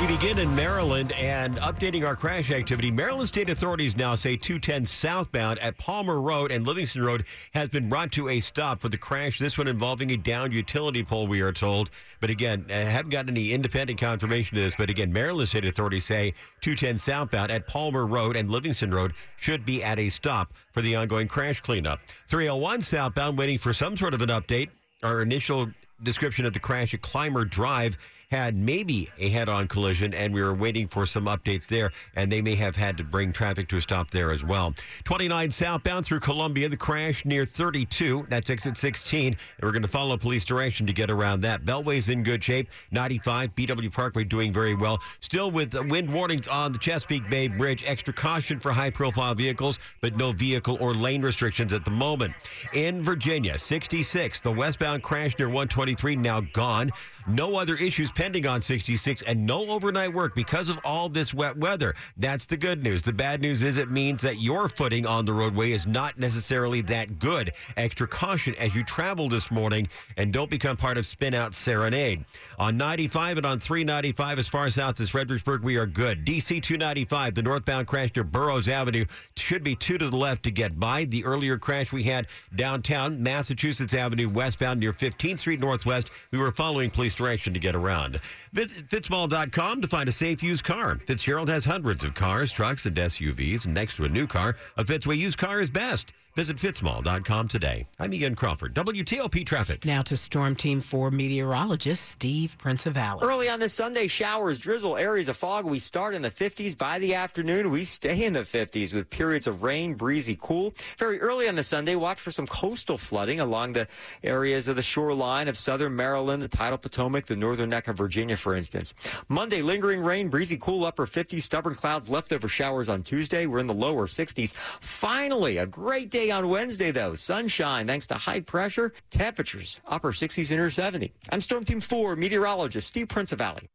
We 0.04 0.18
begin 0.18 0.40
in 0.40 0.54
Maryland 0.54 1.14
and 1.14 1.56
updating 1.60 2.06
our 2.06 2.14
crash 2.14 2.52
activity. 2.52 2.92
Maryland 2.92 3.30
state 3.30 3.50
authorities 3.50 3.96
now 3.96 4.16
say 4.16 4.36
210 4.36 4.86
southbound 4.86 5.60
at 5.60 5.78
Palmer 5.78 6.20
Road 6.20 6.52
and 6.52 6.68
Livingston 6.68 7.04
Road 7.04 7.24
has 7.54 7.70
been 7.70 7.88
brought 7.88 8.12
to 8.12 8.28
a 8.28 8.42
stop 8.42 8.82
for 8.82 8.90
the 8.90 8.98
crash. 8.98 9.40
This 9.40 9.58
one 9.58 9.70
involving 9.70 10.12
a 10.12 10.18
downed 10.18 10.52
utility 10.52 11.04
pole, 11.04 11.26
we 11.26 11.40
are 11.40 11.54
told. 11.54 11.90
But 12.20 12.30
again, 12.30 12.66
I 12.70 12.80
haven't 12.80 13.12
gotten 13.12 13.30
any 13.30 13.54
independent 13.54 13.98
confirmation 13.98 14.58
of 14.58 14.66
this. 14.66 14.76
But 14.76 14.90
again, 14.90 15.14
Maryland 15.14 15.48
state 15.48 15.64
authorities 15.64 16.04
say 16.04 16.34
210 16.60 17.00
southbound 17.00 17.50
at 17.50 17.66
Palmer 17.66 18.06
Road 18.06 18.36
and 18.36 18.52
Livingston 18.52 18.94
Road 18.94 19.14
should 19.38 19.64
be 19.64 19.82
at 19.82 20.00
a 20.00 20.10
stop 20.10 20.54
for 20.74 20.82
the 20.82 20.98
ongoing 20.98 21.30
crash 21.30 21.62
cleanup. 21.62 22.02
301 22.28 22.82
southbound 22.82 23.38
waiting 23.38 23.58
for 23.58 23.72
some 23.72 23.96
sort 23.96 24.14
of 24.14 24.22
an 24.22 24.28
update. 24.28 24.68
Our 25.02 25.22
initial 25.22 25.70
description 26.04 26.46
of 26.46 26.52
the 26.52 26.60
crash 26.60 26.94
at 26.94 27.02
Clymer 27.02 27.46
Drive 27.46 27.98
had 28.34 28.56
maybe 28.56 29.08
a 29.20 29.30
head-on 29.30 29.68
collision, 29.68 30.12
and 30.12 30.34
we 30.34 30.42
were 30.42 30.56
waiting 30.56 30.88
for 30.88 31.06
some 31.06 31.26
updates 31.26 31.68
there, 31.68 31.92
and 32.16 32.32
they 32.32 32.42
may 32.42 32.56
have 32.56 32.76
had 32.76 32.98
to 32.98 33.04
bring 33.04 33.32
traffic 33.32 33.68
to 33.68 33.78
a 33.78 33.82
stop 33.82 34.10
there 34.10 34.32
as 34.32 34.44
well. 34.44 34.74
29 35.04 35.52
southbound 35.52 36.04
through 36.04 36.20
Columbia, 36.20 36.68
the 36.68 36.76
crash 36.76 37.26
near 37.26 37.46
32. 37.46 38.26
That's 38.30 38.50
exit 38.50 38.76
16, 38.76 39.28
and 39.28 39.38
we're 39.62 39.72
going 39.72 39.84
to 39.84 39.88
follow 39.88 40.18
police 40.18 40.44
direction 40.46 40.88
to 40.88 40.94
get 40.94 41.12
around 41.12 41.42
that. 41.42 41.64
Beltway's 41.64 42.10
in 42.10 42.24
good 42.24 42.44
shape. 42.44 42.70
95 42.90 43.54
BW 43.54 43.94
Parkway 43.94 44.24
doing 44.24 44.52
very 44.52 44.74
well. 44.74 45.00
Still 45.20 45.52
with 45.52 45.76
wind 45.92 46.12
warnings 46.12 46.48
on 46.48 46.72
the 46.72 46.80
Chesapeake 46.80 47.30
Bay 47.30 47.48
Bridge. 47.48 47.84
Extra 47.86 48.16
caution 48.16 48.60
for 48.60 48.72
high-profile 48.72 49.36
vehicles, 49.36 49.78
but 50.02 50.18
no 50.18 50.32
vehicle 50.32 50.76
or 50.82 50.96
lane 50.96 51.22
restrictions 51.22 51.72
at 51.72 51.86
the 51.86 51.92
moment. 51.92 52.34
In 52.74 53.04
Virginia, 53.04 53.60
66, 53.60 54.42
the 54.42 54.52
westbound 54.52 55.04
crash 55.04 55.38
near 55.38 55.50
123 55.50 56.16
now 56.16 56.42
gone. 56.42 56.92
No 57.28 57.58
other 57.58 57.76
issues 57.76 58.12
pending 58.24 58.48
on 58.48 58.62
66 58.62 59.22
and 59.24 59.46
no 59.46 59.68
overnight 59.68 60.14
work 60.14 60.34
because 60.34 60.70
of 60.70 60.80
all 60.86 61.10
this 61.10 61.34
wet 61.34 61.58
weather. 61.58 61.94
That's 62.16 62.46
the 62.46 62.56
good 62.56 62.82
news. 62.82 63.02
The 63.02 63.12
bad 63.12 63.42
news 63.42 63.62
is 63.62 63.76
it 63.76 63.92
means 63.92 64.22
that 64.22 64.40
your 64.40 64.70
footing 64.70 65.06
on 65.06 65.26
the 65.26 65.34
roadway 65.34 65.74
is 65.74 65.86
not 65.86 66.18
necessarily 66.18 66.80
that 66.84 67.20
good. 67.20 67.52
Extra 67.76 68.08
caution 68.08 68.56
as 68.56 68.74
you 68.78 68.84
travel 68.86 69.28
this 69.28 69.52
morning 69.52 69.90
and 70.16 70.32
don't 70.32 70.50
become 70.50 70.78
part 70.78 70.98
of 70.98 71.06
Spin 71.06 71.34
Out 71.34 71.54
Serenade. 71.54 72.24
On 72.58 72.78
95 72.78 73.40
and 73.40 73.46
on 73.46 73.60
395 73.60 74.40
as 74.40 74.48
far 74.48 74.70
south 74.70 75.02
as 75.02 75.10
Fredericksburg, 75.10 75.62
we 75.62 75.76
are 75.76 75.86
good. 75.86 76.24
DC 76.24 76.64
295, 76.64 77.36
the 77.36 77.42
northbound 77.42 77.88
crash 77.88 78.12
near 78.16 78.24
Burroughs 78.24 78.70
Avenue 78.70 79.04
should 79.36 79.66
be 79.66 79.76
two 79.76 79.98
to 79.98 80.10
the 80.10 80.16
left 80.16 80.44
to 80.44 80.52
get 80.52 80.80
by. 80.80 81.04
The 81.04 81.26
earlier 81.26 81.58
crash 81.58 81.92
we 81.92 82.04
had 82.04 82.28
downtown 82.56 83.22
Massachusetts 83.22 83.94
Avenue 83.94 84.30
westbound 84.30 84.80
near 84.80 84.94
15th 84.94 85.42
Street 85.42 85.60
Northwest, 85.60 86.10
we 86.32 86.38
were 86.38 86.52
following 86.52 86.90
police 86.90 87.16
direction 87.16 87.54
to 87.54 87.60
get 87.60 87.76
around. 87.76 88.03
Visit 88.52 88.88
fitzmall.com 88.88 89.82
to 89.82 89.88
find 89.88 90.10
a 90.10 90.12
safe 90.12 90.44
used 90.44 90.64
car. 90.64 91.00
Fitzgerald 91.06 91.50
has 91.50 91.66
hundreds 91.66 92.04
of 92.04 92.14
cars, 92.14 92.52
trucks, 92.52 92.86
and 92.86 92.96
SUVs. 92.96 93.68
Next 93.68 93.98
to 93.98 94.06
a 94.06 94.10
new 94.10 94.28
car, 94.28 94.56
a 94.78 94.84
Fitzway 94.84 95.18
used 95.18 95.38
car 95.38 95.62
is 95.62 95.70
best. 95.70 96.14
Visit 96.36 96.58
fitzmall.com 96.58 97.48
today. 97.48 97.86
I'm 98.00 98.12
Ian 98.12 98.34
Crawford, 98.34 98.74
WTOP 98.74 99.46
Traffic. 99.46 99.86
Now 99.86 100.02
to 100.02 100.18
Storm 100.18 100.56
Team 100.56 100.82
4 100.82 101.12
meteorologist 101.12 102.10
Steve 102.10 102.58
Prinzivalli. 102.60 103.22
Early 103.22 103.50
on 103.50 103.60
this 103.60 103.76
Sunday, 103.76 104.08
showers, 104.08 104.58
drizzle, 104.58 104.98
areas 104.98 105.30
of 105.30 105.38
fog. 105.38 105.66
We 105.66 105.78
start 105.78 106.16
in 106.16 106.24
the 106.24 106.32
50s. 106.32 106.76
By 106.76 106.98
the 106.98 107.14
afternoon, 107.14 107.70
we 107.70 107.84
stay 107.84 108.26
in 108.26 108.34
the 108.34 108.40
50s 108.40 108.96
with 108.96 109.12
periods 109.12 109.46
of 109.46 109.62
rain, 109.62 109.94
breezy, 109.94 110.36
cool. 110.42 110.74
Very 110.98 111.22
early 111.22 111.48
on 111.48 111.54
the 111.54 111.64
Sunday, 111.64 111.96
watch 111.96 112.20
for 112.20 112.32
some 112.32 112.48
coastal 112.48 112.98
flooding 112.98 113.40
along 113.40 113.74
the 113.74 113.88
areas 114.24 114.68
of 114.68 114.76
the 114.76 114.82
shoreline 114.82 115.48
of 115.48 115.56
southern 115.56 115.96
Maryland, 115.96 116.42
the 116.42 116.48
tidal 116.48 116.80
Potomac, 116.80 117.28
the 117.28 117.36
northern 117.36 117.70
neck 117.70 117.88
of 117.88 117.96
Virginia, 117.96 118.38
for 118.38 118.56
instance. 118.56 118.96
Monday, 119.30 119.62
lingering 119.62 120.02
rain, 120.02 120.30
breezy, 120.30 120.58
cool, 120.58 120.84
upper 120.84 121.06
50s, 121.06 121.44
stubborn 121.44 121.76
clouds, 121.76 122.10
leftover 122.10 122.48
showers 122.48 122.90
on 122.90 123.04
Tuesday. 123.04 123.46
We're 123.46 123.60
in 123.60 123.68
the 123.68 123.74
lower 123.76 124.08
60s. 124.08 124.52
Finally, 124.56 125.58
a 125.58 125.68
great 125.68 126.10
day 126.10 126.23
on 126.32 126.50
Wednesday, 126.50 126.92
though. 126.92 127.16
Sunshine 127.16 127.88
thanks 127.88 128.08
to 128.08 128.16
high 128.16 128.42
pressure. 128.42 128.94
Temperatures 129.12 129.82
upper 129.88 130.12
60s 130.12 130.52
into 130.52 130.70
70. 130.70 131.14
I'm 131.32 131.42
Storm 131.42 131.64
Team 131.66 131.82
4 131.82 132.16
meteorologist 132.16 132.88
Steve 132.88 133.08
Prinzivalli. 133.08 133.68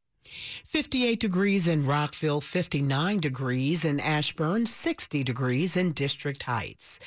58 0.66 1.18
degrees 1.18 1.66
in 1.66 1.86
Rockville, 1.86 2.40
59 2.40 3.18
degrees 3.18 3.84
in 3.84 4.00
Ashburn, 4.00 4.66
60 4.66 5.24
degrees 5.24 5.76
in 5.76 5.92
District 5.92 6.42
Heights. 6.42 7.00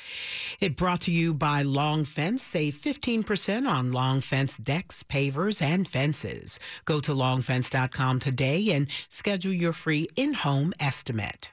It 0.60 0.76
brought 0.76 1.02
to 1.02 1.12
you 1.12 1.32
by 1.34 1.62
Long 1.62 2.04
Fence. 2.04 2.42
Save 2.42 2.74
15% 2.74 3.66
on 3.68 3.92
Long 3.92 4.20
Fence 4.20 4.56
decks, 4.56 5.02
pavers, 5.02 5.62
and 5.62 5.88
fences. 5.88 6.58
Go 6.84 7.00
to 7.00 7.12
longfence.com 7.12 8.18
today 8.18 8.70
and 8.70 8.88
schedule 9.08 9.52
your 9.52 9.72
free 9.72 10.08
in-home 10.16 10.72
estimate. 10.80 11.50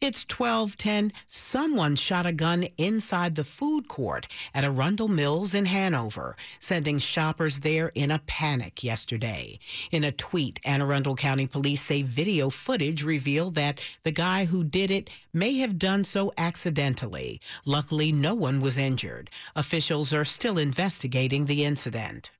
It's 0.00 0.24
1210. 0.24 1.12
Someone 1.28 1.96
shot 1.96 2.26
a 2.26 2.32
gun 2.32 2.68
inside 2.78 3.34
the 3.34 3.44
food 3.44 3.88
court 3.88 4.26
at 4.54 4.64
Arundel 4.64 5.08
Mills 5.08 5.54
in 5.54 5.66
Hanover, 5.66 6.34
sending 6.58 6.98
shoppers 6.98 7.60
there 7.60 7.90
in 7.94 8.10
a 8.10 8.20
panic 8.26 8.84
yesterday. 8.84 9.58
In 9.90 10.04
a 10.04 10.12
tweet, 10.12 10.60
Anne 10.64 10.82
Arundel 10.82 11.16
County 11.16 11.46
Police 11.46 11.82
say 11.82 12.02
video 12.02 12.50
footage 12.50 13.02
revealed 13.02 13.54
that 13.54 13.80
the 14.02 14.12
guy 14.12 14.44
who 14.44 14.62
did 14.64 14.90
it 14.90 15.10
may 15.32 15.58
have 15.58 15.78
done 15.78 16.04
so 16.04 16.32
accidentally. 16.38 17.40
Luckily, 17.64 18.12
no 18.12 18.34
one 18.34 18.60
was 18.60 18.78
injured. 18.78 19.30
Officials 19.54 20.12
are 20.12 20.24
still 20.24 20.58
investigating 20.58 21.46
the 21.46 21.64
incident. 21.64 22.30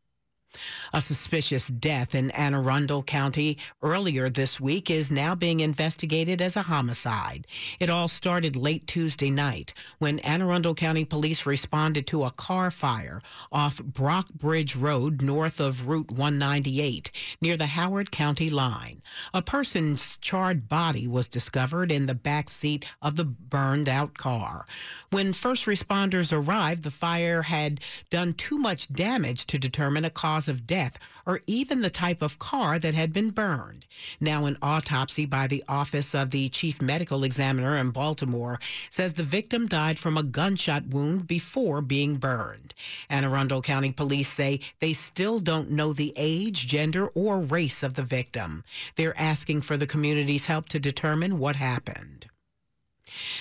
A 0.92 1.00
suspicious 1.00 1.68
death 1.68 2.14
in 2.14 2.30
Anne 2.32 2.54
Arundel 2.54 3.02
County 3.02 3.58
earlier 3.82 4.28
this 4.28 4.60
week 4.60 4.90
is 4.90 5.10
now 5.10 5.34
being 5.34 5.60
investigated 5.60 6.40
as 6.40 6.56
a 6.56 6.62
homicide. 6.62 7.46
It 7.80 7.90
all 7.90 8.08
started 8.08 8.56
late 8.56 8.86
Tuesday 8.86 9.30
night 9.30 9.72
when 9.98 10.18
Anne 10.20 10.42
Arundel 10.42 10.74
County 10.74 11.04
police 11.04 11.46
responded 11.46 12.06
to 12.08 12.24
a 12.24 12.30
car 12.30 12.70
fire 12.70 13.20
off 13.52 13.82
Brock 13.82 14.32
Bridge 14.32 14.76
Road 14.76 15.22
north 15.22 15.60
of 15.60 15.88
Route 15.88 16.12
198 16.12 17.10
near 17.40 17.56
the 17.56 17.66
Howard 17.66 18.10
County 18.10 18.50
line. 18.50 19.02
A 19.32 19.42
person's 19.42 20.16
charred 20.18 20.68
body 20.68 21.06
was 21.06 21.28
discovered 21.28 21.92
in 21.92 22.06
the 22.06 22.14
back 22.14 22.48
seat 22.48 22.86
of 23.02 23.16
the 23.16 23.24
burned 23.24 23.88
out 23.88 24.16
car. 24.16 24.64
When 25.10 25.32
first 25.32 25.66
responders 25.66 26.32
arrived, 26.32 26.82
the 26.82 26.90
fire 26.90 27.42
had 27.42 27.80
done 28.10 28.32
too 28.32 28.58
much 28.58 28.92
damage 28.92 29.46
to 29.46 29.58
determine 29.58 30.04
a 30.04 30.10
cause 30.10 30.45
of 30.48 30.66
death 30.66 30.98
or 31.26 31.40
even 31.46 31.80
the 31.80 31.90
type 31.90 32.22
of 32.22 32.38
car 32.38 32.78
that 32.78 32.94
had 32.94 33.12
been 33.12 33.30
burned. 33.30 33.86
Now, 34.20 34.46
an 34.46 34.56
autopsy 34.62 35.26
by 35.26 35.46
the 35.46 35.62
Office 35.68 36.14
of 36.14 36.30
the 36.30 36.48
Chief 36.48 36.80
Medical 36.80 37.24
Examiner 37.24 37.76
in 37.76 37.90
Baltimore 37.90 38.58
says 38.90 39.12
the 39.12 39.22
victim 39.22 39.66
died 39.66 39.98
from 39.98 40.16
a 40.16 40.22
gunshot 40.22 40.86
wound 40.88 41.26
before 41.26 41.80
being 41.82 42.16
burned. 42.16 42.74
Anne 43.08 43.24
Arundel 43.24 43.62
County 43.62 43.92
Police 43.92 44.28
say 44.28 44.60
they 44.80 44.92
still 44.92 45.38
don't 45.38 45.70
know 45.70 45.92
the 45.92 46.12
age, 46.16 46.66
gender, 46.66 47.08
or 47.08 47.40
race 47.40 47.82
of 47.82 47.94
the 47.94 48.02
victim. 48.02 48.64
They're 48.96 49.18
asking 49.18 49.62
for 49.62 49.76
the 49.76 49.86
community's 49.86 50.46
help 50.46 50.68
to 50.70 50.78
determine 50.78 51.38
what 51.38 51.56
happened. 51.56 52.26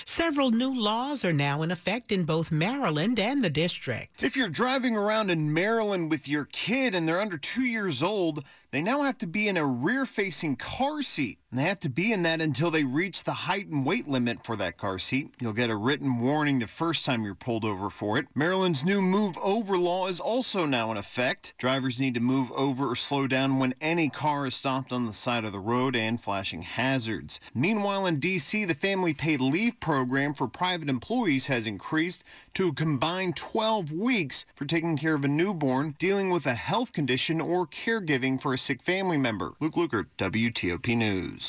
Several 0.04 0.50
new 0.50 0.72
laws 0.72 1.24
are 1.24 1.32
now 1.32 1.62
in 1.62 1.70
effect 1.70 2.12
in 2.12 2.24
both 2.24 2.52
Maryland 2.52 3.18
and 3.18 3.42
the 3.42 3.50
district. 3.50 4.22
If 4.22 4.36
you're 4.36 4.48
driving 4.48 4.96
around 4.96 5.30
in 5.30 5.52
Maryland 5.52 6.10
with 6.10 6.28
your 6.28 6.44
kid 6.44 6.94
and 6.94 7.08
they're 7.08 7.20
under 7.20 7.38
two 7.38 7.64
years 7.64 8.02
old, 8.02 8.44
they 8.70 8.82
now 8.82 9.02
have 9.02 9.18
to 9.18 9.26
be 9.26 9.48
in 9.48 9.56
a 9.56 9.66
rear 9.66 10.06
facing 10.06 10.56
car 10.56 11.02
seat. 11.02 11.38
And 11.56 11.64
they 11.64 11.70
have 11.70 11.80
to 11.80 11.88
be 11.88 12.12
in 12.12 12.22
that 12.24 12.42
until 12.42 12.70
they 12.70 12.84
reach 12.84 13.24
the 13.24 13.32
height 13.32 13.68
and 13.68 13.86
weight 13.86 14.06
limit 14.06 14.44
for 14.44 14.56
that 14.56 14.76
car 14.76 14.98
seat. 14.98 15.30
You'll 15.40 15.54
get 15.54 15.70
a 15.70 15.74
written 15.74 16.20
warning 16.20 16.58
the 16.58 16.66
first 16.66 17.06
time 17.06 17.24
you're 17.24 17.34
pulled 17.34 17.64
over 17.64 17.88
for 17.88 18.18
it. 18.18 18.26
Maryland's 18.34 18.84
new 18.84 19.00
move 19.00 19.38
over 19.38 19.78
law 19.78 20.06
is 20.06 20.20
also 20.20 20.66
now 20.66 20.90
in 20.90 20.98
effect. 20.98 21.54
Drivers 21.56 21.98
need 21.98 22.12
to 22.12 22.20
move 22.20 22.52
over 22.52 22.90
or 22.90 22.94
slow 22.94 23.26
down 23.26 23.58
when 23.58 23.72
any 23.80 24.10
car 24.10 24.44
is 24.44 24.54
stopped 24.54 24.92
on 24.92 25.06
the 25.06 25.14
side 25.14 25.46
of 25.46 25.52
the 25.52 25.58
road 25.58 25.96
and 25.96 26.22
flashing 26.22 26.60
hazards. 26.60 27.40
Meanwhile, 27.54 28.04
in 28.04 28.20
D.C., 28.20 28.66
the 28.66 28.74
family 28.74 29.14
paid 29.14 29.40
leave 29.40 29.80
program 29.80 30.34
for 30.34 30.48
private 30.48 30.90
employees 30.90 31.46
has 31.46 31.66
increased 31.66 32.22
to 32.52 32.68
a 32.68 32.74
combined 32.74 33.34
12 33.34 33.92
weeks 33.92 34.44
for 34.54 34.66
taking 34.66 34.98
care 34.98 35.14
of 35.14 35.24
a 35.24 35.28
newborn, 35.28 35.94
dealing 35.98 36.28
with 36.28 36.44
a 36.44 36.54
health 36.54 36.92
condition, 36.92 37.40
or 37.40 37.66
caregiving 37.66 38.38
for 38.38 38.52
a 38.52 38.58
sick 38.58 38.82
family 38.82 39.16
member. 39.16 39.54
Luke 39.58 39.76
Lukert, 39.76 40.08
WTOP 40.18 40.94
News. 40.94 41.45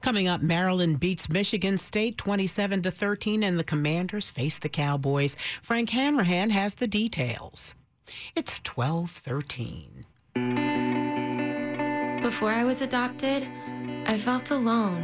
Coming 0.00 0.28
up, 0.28 0.40
Maryland 0.40 1.00
beats 1.00 1.28
Michigan 1.28 1.78
State 1.78 2.18
27 2.18 2.82
to 2.82 2.90
13, 2.90 3.42
and 3.42 3.58
the 3.58 3.64
Commanders 3.64 4.30
face 4.30 4.58
the 4.58 4.68
Cowboys. 4.68 5.36
Frank 5.62 5.90
Hanrahan 5.90 6.50
has 6.50 6.74
the 6.74 6.86
details. 6.86 7.74
It's 8.34 8.60
1213. 8.64 10.06
Before 12.22 12.50
I 12.50 12.64
was 12.64 12.82
adopted, 12.82 13.48
I 14.06 14.16
felt 14.18 14.50
alone. 14.50 15.02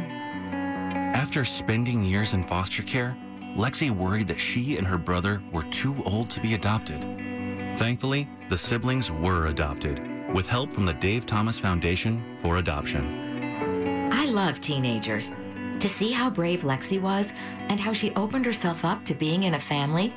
After 1.15 1.43
spending 1.43 2.03
years 2.03 2.33
in 2.33 2.43
foster 2.43 2.83
care, 2.83 3.17
Lexi 3.55 3.89
worried 3.89 4.27
that 4.27 4.39
she 4.39 4.77
and 4.77 4.85
her 4.85 4.97
brother 4.97 5.41
were 5.51 5.63
too 5.63 5.95
old 6.03 6.29
to 6.29 6.39
be 6.39 6.53
adopted. 6.53 7.01
Thankfully, 7.77 8.29
the 8.49 8.57
siblings 8.57 9.09
were 9.09 9.47
adopted 9.47 9.99
with 10.33 10.45
help 10.45 10.71
from 10.71 10.85
the 10.85 10.93
Dave 10.93 11.25
Thomas 11.25 11.57
Foundation 11.57 12.37
for 12.41 12.57
Adoption. 12.57 13.26
I 14.11 14.25
love 14.25 14.59
teenagers. 14.59 15.31
To 15.79 15.87
see 15.87 16.11
how 16.11 16.29
brave 16.29 16.61
Lexi 16.61 16.99
was 16.99 17.33
and 17.69 17.79
how 17.79 17.93
she 17.93 18.13
opened 18.15 18.45
herself 18.45 18.83
up 18.83 19.05
to 19.05 19.13
being 19.13 19.43
in 19.43 19.53
a 19.53 19.59
family, 19.59 20.13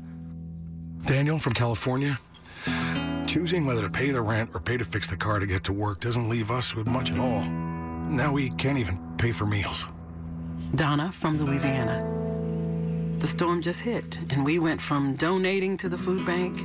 Daniel 1.02 1.40
from 1.40 1.54
California. 1.54 2.18
Choosing 3.28 3.66
whether 3.66 3.82
to 3.82 3.90
pay 3.90 4.12
the 4.12 4.22
rent 4.22 4.52
or 4.54 4.60
pay 4.60 4.78
to 4.78 4.86
fix 4.86 5.10
the 5.10 5.18
car 5.18 5.40
to 5.40 5.46
get 5.46 5.64
to 5.66 5.74
work 5.74 6.00
doesn't 6.00 6.30
leave 6.30 6.52
us 6.52 6.76
with 6.76 6.88
much 6.88 7.12
at 7.12 7.20
all. 7.20 7.44
Now 7.44 8.34
we 8.34 8.50
can't 8.52 8.78
even 8.78 9.00
pay 9.18 9.32
for 9.32 9.46
meals. 9.46 9.88
Donna 10.76 11.12
from 11.12 11.38
Louisiana. 11.38 12.12
The 13.20 13.28
storm 13.28 13.62
just 13.62 13.82
hit, 13.82 14.20
and 14.30 14.46
we 14.46 14.60
went 14.60 14.82
from 14.82 15.16
donating 15.16 15.78
to 15.78 15.90
the 15.90 15.98
food 15.98 16.26
bank 16.26 16.58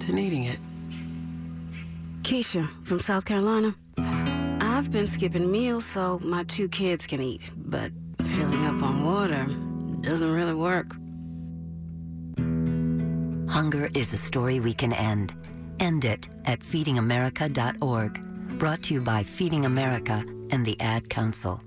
to 0.00 0.12
needing 0.12 0.44
it. 0.44 0.58
Keisha 2.22 2.68
from 2.84 3.00
South 3.00 3.24
Carolina. 3.24 3.74
I've 3.98 4.90
been 4.90 5.06
skipping 5.06 5.50
meals 5.50 5.84
so 5.84 6.18
my 6.22 6.44
two 6.44 6.68
kids 6.68 7.06
can 7.06 7.20
eat, 7.20 7.50
but 7.56 7.90
filling 8.22 8.64
up 8.66 8.82
on 8.82 9.04
water 9.04 9.46
doesn't 10.02 10.32
really 10.32 10.54
work. 10.54 10.94
Hunger 13.50 13.88
is 13.94 14.12
a 14.12 14.16
story 14.16 14.60
we 14.60 14.72
can 14.72 14.92
end. 14.92 15.34
End 15.80 16.04
it 16.04 16.28
at 16.44 16.60
feedingamerica.org. 16.60 18.58
Brought 18.58 18.82
to 18.82 18.94
you 18.94 19.00
by 19.00 19.22
Feeding 19.22 19.64
America 19.64 20.24
and 20.50 20.64
the 20.64 20.80
Ad 20.80 21.08
Council. 21.08 21.60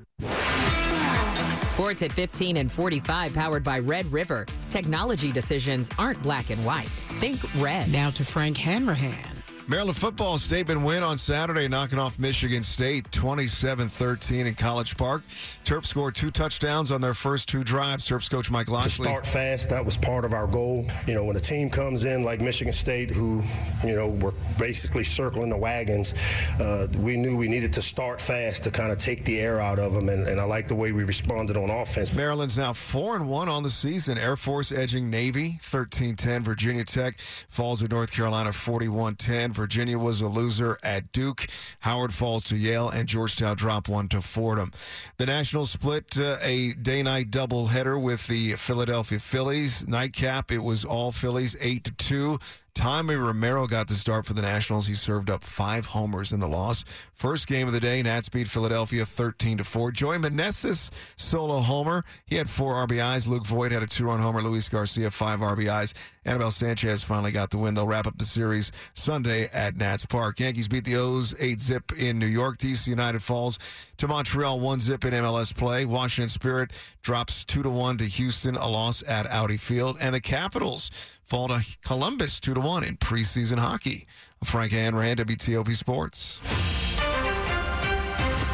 Sports 1.69 2.01
at 2.01 2.11
15 2.11 2.57
and 2.57 2.71
45, 2.71 3.33
powered 3.33 3.63
by 3.63 3.79
Red 3.79 4.05
River. 4.11 4.45
Technology 4.69 5.31
decisions 5.31 5.89
aren't 5.97 6.21
black 6.21 6.49
and 6.49 6.63
white. 6.65 6.89
Think 7.19 7.39
red. 7.55 7.91
Now 7.91 8.09
to 8.11 8.25
Frank 8.25 8.57
Hanrahan. 8.57 9.30
Maryland 9.71 9.95
football 9.95 10.37
statement 10.37 10.81
win 10.81 11.01
on 11.01 11.17
Saturday, 11.17 11.69
knocking 11.69 11.97
off 11.97 12.19
Michigan 12.19 12.61
State 12.61 13.09
27 13.13 13.87
13 13.87 14.47
in 14.47 14.53
College 14.53 14.97
Park. 14.97 15.23
Terps 15.63 15.85
scored 15.85 16.13
two 16.13 16.29
touchdowns 16.29 16.91
on 16.91 16.99
their 16.99 17.13
first 17.13 17.47
two 17.47 17.63
drives. 17.63 18.05
Terps 18.05 18.29
coach 18.29 18.51
Mike 18.51 18.65
To 18.65 18.89
start 18.89 19.25
fast, 19.25 19.69
that 19.69 19.85
was 19.85 19.95
part 19.95 20.25
of 20.25 20.33
our 20.33 20.45
goal. 20.45 20.85
You 21.07 21.13
know, 21.13 21.23
when 21.23 21.37
a 21.37 21.39
team 21.39 21.69
comes 21.69 22.03
in 22.03 22.23
like 22.23 22.41
Michigan 22.41 22.73
State, 22.73 23.11
who, 23.11 23.41
you 23.87 23.95
know, 23.95 24.09
were 24.09 24.33
basically 24.59 25.05
circling 25.05 25.49
the 25.49 25.55
wagons, 25.55 26.15
uh, 26.59 26.87
we 26.97 27.15
knew 27.15 27.37
we 27.37 27.47
needed 27.47 27.71
to 27.71 27.81
start 27.81 28.19
fast 28.19 28.65
to 28.65 28.71
kind 28.71 28.91
of 28.91 28.97
take 28.97 29.23
the 29.23 29.39
air 29.39 29.61
out 29.61 29.79
of 29.79 29.93
them, 29.93 30.09
and, 30.09 30.27
and 30.27 30.41
I 30.41 30.43
like 30.43 30.67
the 30.67 30.75
way 30.75 30.91
we 30.91 31.05
responded 31.05 31.55
on 31.55 31.69
offense. 31.69 32.11
Maryland's 32.11 32.57
now 32.57 32.73
4 32.73 33.15
and 33.15 33.29
1 33.29 33.47
on 33.47 33.63
the 33.63 33.69
season. 33.69 34.17
Air 34.17 34.35
Force 34.35 34.73
edging 34.73 35.09
Navy 35.09 35.59
13 35.61 36.17
10. 36.17 36.43
Virginia 36.43 36.83
Tech 36.83 37.17
falls 37.17 37.81
to 37.81 37.87
North 37.87 38.11
Carolina 38.11 38.51
41 38.51 39.15
10. 39.15 39.60
Virginia 39.61 39.99
was 39.99 40.21
a 40.21 40.27
loser 40.27 40.75
at 40.81 41.11
Duke. 41.11 41.45
Howard 41.81 42.11
falls 42.11 42.45
to 42.45 42.55
Yale, 42.57 42.89
and 42.89 43.07
Georgetown 43.07 43.55
dropped 43.55 43.87
one 43.87 44.07
to 44.07 44.19
Fordham. 44.19 44.71
The 45.17 45.27
Nationals 45.27 45.69
split 45.69 46.17
uh, 46.17 46.37
a 46.41 46.73
day 46.73 47.03
night 47.03 47.29
doubleheader 47.29 48.01
with 48.01 48.25
the 48.25 48.53
Philadelphia 48.53 49.19
Phillies. 49.19 49.87
Nightcap, 49.87 50.51
it 50.51 50.63
was 50.63 50.83
all 50.83 51.11
Phillies 51.11 51.55
8 51.61 51.83
to 51.83 51.91
2. 51.91 52.39
Tommy 52.73 53.15
Romero 53.15 53.67
got 53.67 53.87
the 53.87 53.95
start 53.95 54.25
for 54.25 54.33
the 54.33 54.41
Nationals. 54.41 54.87
He 54.87 54.93
served 54.93 55.29
up 55.29 55.43
five 55.43 55.85
homers 55.85 56.31
in 56.31 56.39
the 56.39 56.47
loss. 56.47 56.85
First 57.13 57.47
game 57.47 57.67
of 57.67 57.73
the 57.73 57.79
day, 57.79 58.01
Nats 58.01 58.29
beat 58.29 58.47
Philadelphia 58.47 59.05
13 59.05 59.57
to 59.57 59.63
4. 59.63 59.91
Joey 59.91 60.17
Meneses 60.17 60.89
solo 61.17 61.59
homer. 61.59 62.05
He 62.25 62.35
had 62.35 62.49
four 62.49 62.75
RBIs. 62.87 63.27
Luke 63.27 63.45
Voit 63.45 63.71
had 63.71 63.83
a 63.83 63.87
two-run 63.87 64.19
homer. 64.19 64.41
Luis 64.41 64.69
Garcia 64.69 65.11
five 65.11 65.39
RBIs. 65.39 65.93
Anibal 66.23 66.51
Sanchez 66.51 67.03
finally 67.03 67.31
got 67.31 67.49
the 67.49 67.57
win. 67.57 67.73
They'll 67.73 67.87
wrap 67.87 68.05
up 68.05 68.17
the 68.17 68.25
series 68.25 68.71
Sunday 68.93 69.49
at 69.51 69.75
Nats 69.75 70.05
Park. 70.05 70.39
Yankees 70.39 70.67
beat 70.67 70.85
the 70.85 70.95
O's 70.95 71.33
8 71.39 71.59
zip 71.59 71.91
in 71.97 72.19
New 72.19 72.27
York. 72.27 72.59
DC 72.59 72.87
United 72.87 73.23
falls 73.23 73.57
to 73.97 74.07
Montreal 74.07 74.59
1 74.59 74.79
zip 74.79 75.03
in 75.03 75.13
MLS 75.13 75.55
play. 75.55 75.83
Washington 75.85 76.29
Spirit 76.29 76.71
drops 77.01 77.43
2 77.45 77.63
to 77.63 77.69
1 77.69 77.97
to 77.97 78.05
Houston, 78.05 78.55
a 78.55 78.67
loss 78.67 79.03
at 79.07 79.25
Audi 79.31 79.57
Field. 79.57 79.97
And 79.99 80.13
the 80.13 80.21
Capitals 80.21 80.91
fall 81.23 81.47
to 81.47 81.63
Columbus 81.83 82.39
2 82.39 82.53
to 82.53 82.59
1 82.59 82.83
in 82.83 82.97
preseason 82.97 83.59
hockey. 83.59 84.07
Frank 84.43 84.71
Hanrahan, 84.71 85.17
WTOP 85.17 85.73
Sports. 85.75 86.90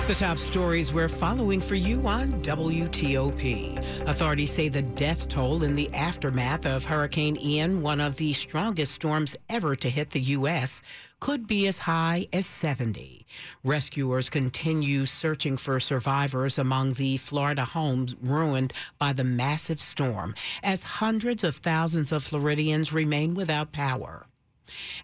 The 0.08 0.16
top 0.16 0.38
stories 0.38 0.94
we're 0.94 1.10
following 1.10 1.60
for 1.60 1.76
you 1.76 2.08
on 2.08 2.32
WTOP. 2.42 4.08
Authorities 4.08 4.52
say 4.52 4.70
the 4.70 4.82
death 4.82 5.28
toll 5.28 5.64
in 5.64 5.76
the 5.76 5.94
aftermath 5.94 6.66
of 6.66 6.86
Hurricane 6.86 7.38
Ian, 7.42 7.82
one 7.82 8.00
of 8.00 8.16
the 8.16 8.32
strongest 8.32 8.94
storms 8.94 9.36
ever 9.50 9.76
to 9.76 9.90
hit 9.90 10.12
the 10.12 10.22
U.S., 10.22 10.82
could 11.20 11.46
be 11.46 11.68
as 11.68 11.80
high 11.80 12.26
as 12.32 12.46
70. 12.46 13.28
Rescuers 13.66 14.30
continue 14.30 15.06
searching 15.06 15.58
for 15.58 15.78
survivors 15.78 16.58
among 16.58 16.94
the 16.94 17.18
Florida 17.18 17.66
homes 17.66 18.16
ruined 18.22 18.72
by 18.98 19.12
the 19.12 19.26
massive 19.26 19.82
storm, 19.82 20.36
as 20.64 20.84
hundreds 20.84 21.44
of 21.44 21.58
thousands 21.58 22.14
of 22.14 22.24
Floridians 22.24 22.94
remain 22.94 23.36
without 23.36 23.74
power. 23.74 24.26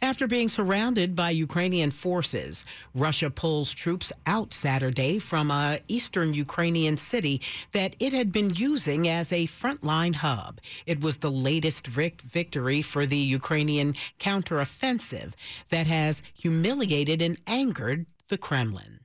After 0.02 0.28
being 0.28 0.50
surrounded 0.50 1.16
by 1.16 1.30
Ukrainian 1.32 1.92
forces, 1.92 2.66
Russia 2.94 3.30
pulls 3.30 3.74
troops 3.74 4.12
out 4.26 4.54
Saturday 4.54 5.20
from 5.20 5.52
a 5.52 5.80
eastern 5.88 6.34
Ukrainian 6.34 6.98
city 6.98 7.42
that 7.72 7.96
it 8.00 8.14
had 8.14 8.32
been 8.32 8.54
using 8.56 9.08
as 9.08 9.32
a 9.32 9.48
frontline 9.48 10.16
hub. 10.16 10.60
It 10.86 11.02
was 11.02 11.18
the 11.18 11.32
latest 11.32 11.88
victory 11.88 12.82
for 12.82 13.06
the 13.06 13.18
Ukrainian 13.18 13.94
counteroffensive 14.20 15.34
that 15.70 15.88
has 15.88 16.24
humiliated 16.34 17.22
and 17.22 17.40
angered 17.48 18.06
the 18.28 18.38
Kremlin. 18.38 19.03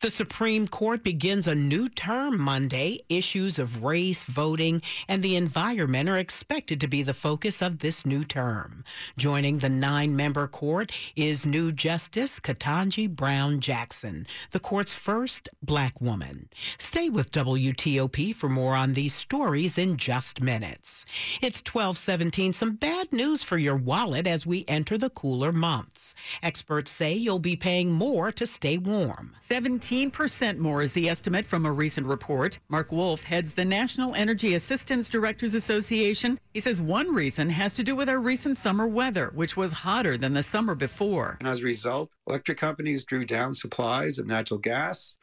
The 0.00 0.10
Supreme 0.10 0.68
Court 0.68 1.02
begins 1.02 1.48
a 1.48 1.54
new 1.54 1.88
term 1.88 2.40
Monday. 2.40 3.00
Issues 3.08 3.58
of 3.58 3.82
race, 3.82 4.24
voting, 4.24 4.80
and 5.08 5.22
the 5.22 5.34
environment 5.34 6.08
are 6.08 6.18
expected 6.18 6.80
to 6.80 6.88
be 6.88 7.02
the 7.02 7.14
focus 7.14 7.60
of 7.60 7.80
this 7.80 8.06
new 8.06 8.24
term. 8.24 8.84
Joining 9.16 9.58
the 9.58 9.68
nine 9.68 10.14
member 10.14 10.46
court 10.46 10.92
is 11.16 11.44
new 11.44 11.72
Justice 11.72 12.38
Ketanji 12.38 13.08
Brown 13.08 13.60
Jackson, 13.60 14.26
the 14.52 14.60
court's 14.60 14.94
first 14.94 15.48
black 15.62 16.00
woman. 16.00 16.48
Stay 16.78 17.08
with 17.10 17.32
WTOP 17.32 18.34
for 18.34 18.48
more 18.48 18.74
on 18.76 18.94
these 18.94 19.14
stories 19.14 19.78
in 19.78 19.96
just 19.96 20.40
minutes. 20.40 21.04
It's 21.42 21.60
1217. 21.60 22.52
Some 22.52 22.76
bad 22.76 23.12
news 23.12 23.42
for 23.42 23.58
your 23.58 23.76
wallet 23.76 24.26
as 24.26 24.46
we 24.46 24.64
enter 24.68 24.96
the 24.96 25.10
cooler 25.10 25.52
months. 25.52 26.14
Experts 26.42 26.90
say 26.90 27.14
you'll 27.14 27.38
be 27.40 27.56
paying 27.56 27.90
more 27.90 28.30
to 28.32 28.46
stay 28.46 28.78
warm. 28.78 29.34
17% 29.48 30.58
more 30.58 30.82
is 30.82 30.92
the 30.92 31.08
estimate 31.08 31.46
from 31.46 31.64
a 31.64 31.72
recent 31.72 32.06
report. 32.06 32.58
Mark 32.68 32.92
Wolfe 32.92 33.24
heads 33.24 33.54
the 33.54 33.64
National 33.64 34.14
Energy 34.14 34.54
Assistance 34.54 35.08
Directors 35.08 35.54
Association. 35.54 36.38
He 36.52 36.60
says 36.60 36.82
one 36.82 37.14
reason 37.14 37.48
has 37.48 37.72
to 37.74 37.82
do 37.82 37.96
with 37.96 38.10
our 38.10 38.18
recent 38.18 38.58
summer 38.58 38.86
weather, 38.86 39.30
which 39.34 39.56
was 39.56 39.72
hotter 39.72 40.18
than 40.18 40.34
the 40.34 40.42
summer 40.42 40.74
before. 40.74 41.38
And 41.40 41.48
as 41.48 41.60
a 41.60 41.64
result, 41.64 42.10
electric 42.26 42.58
companies 42.58 43.04
drew 43.04 43.24
down 43.24 43.54
supplies 43.54 44.18
of 44.18 44.26
natural 44.26 44.58
gas. 44.58 45.16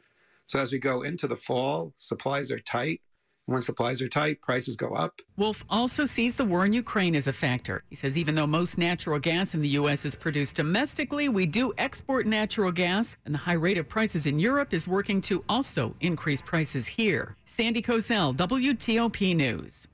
So 0.46 0.58
as 0.58 0.72
we 0.72 0.80
go 0.80 1.02
into 1.02 1.28
the 1.28 1.36
fall, 1.36 1.92
supplies 1.96 2.50
are 2.50 2.58
tight. 2.58 3.02
When 3.46 3.62
supplies 3.62 4.02
are 4.02 4.08
tight, 4.08 4.42
prices 4.42 4.74
go 4.74 4.88
up. 4.88 5.22
Wolfe 5.36 5.64
also 5.70 6.04
sees 6.04 6.34
the 6.34 6.44
war 6.44 6.66
in 6.66 6.72
Ukraine 6.72 7.14
as 7.14 7.28
a 7.28 7.32
factor. 7.32 7.84
He 7.88 7.94
says 7.94 8.18
even 8.18 8.34
though 8.34 8.46
most 8.46 8.76
natural 8.76 9.20
gas 9.20 9.54
in 9.54 9.60
the 9.60 9.68
U.S. 9.80 10.04
is 10.04 10.16
produced 10.16 10.56
domestically, 10.56 11.28
we 11.28 11.46
do 11.46 11.72
export 11.78 12.26
natural 12.26 12.72
gas, 12.72 13.16
and 13.24 13.32
the 13.32 13.38
high 13.38 13.52
rate 13.52 13.78
of 13.78 13.88
prices 13.88 14.26
in 14.26 14.40
Europe 14.40 14.74
is 14.74 14.88
working 14.88 15.20
to 15.22 15.44
also 15.48 15.94
increase 16.00 16.42
prices 16.42 16.88
here. 16.88 17.36
Sandy 17.44 17.82
Kozel, 17.82 18.34
WTOP 18.34 19.36
News. 19.36 19.86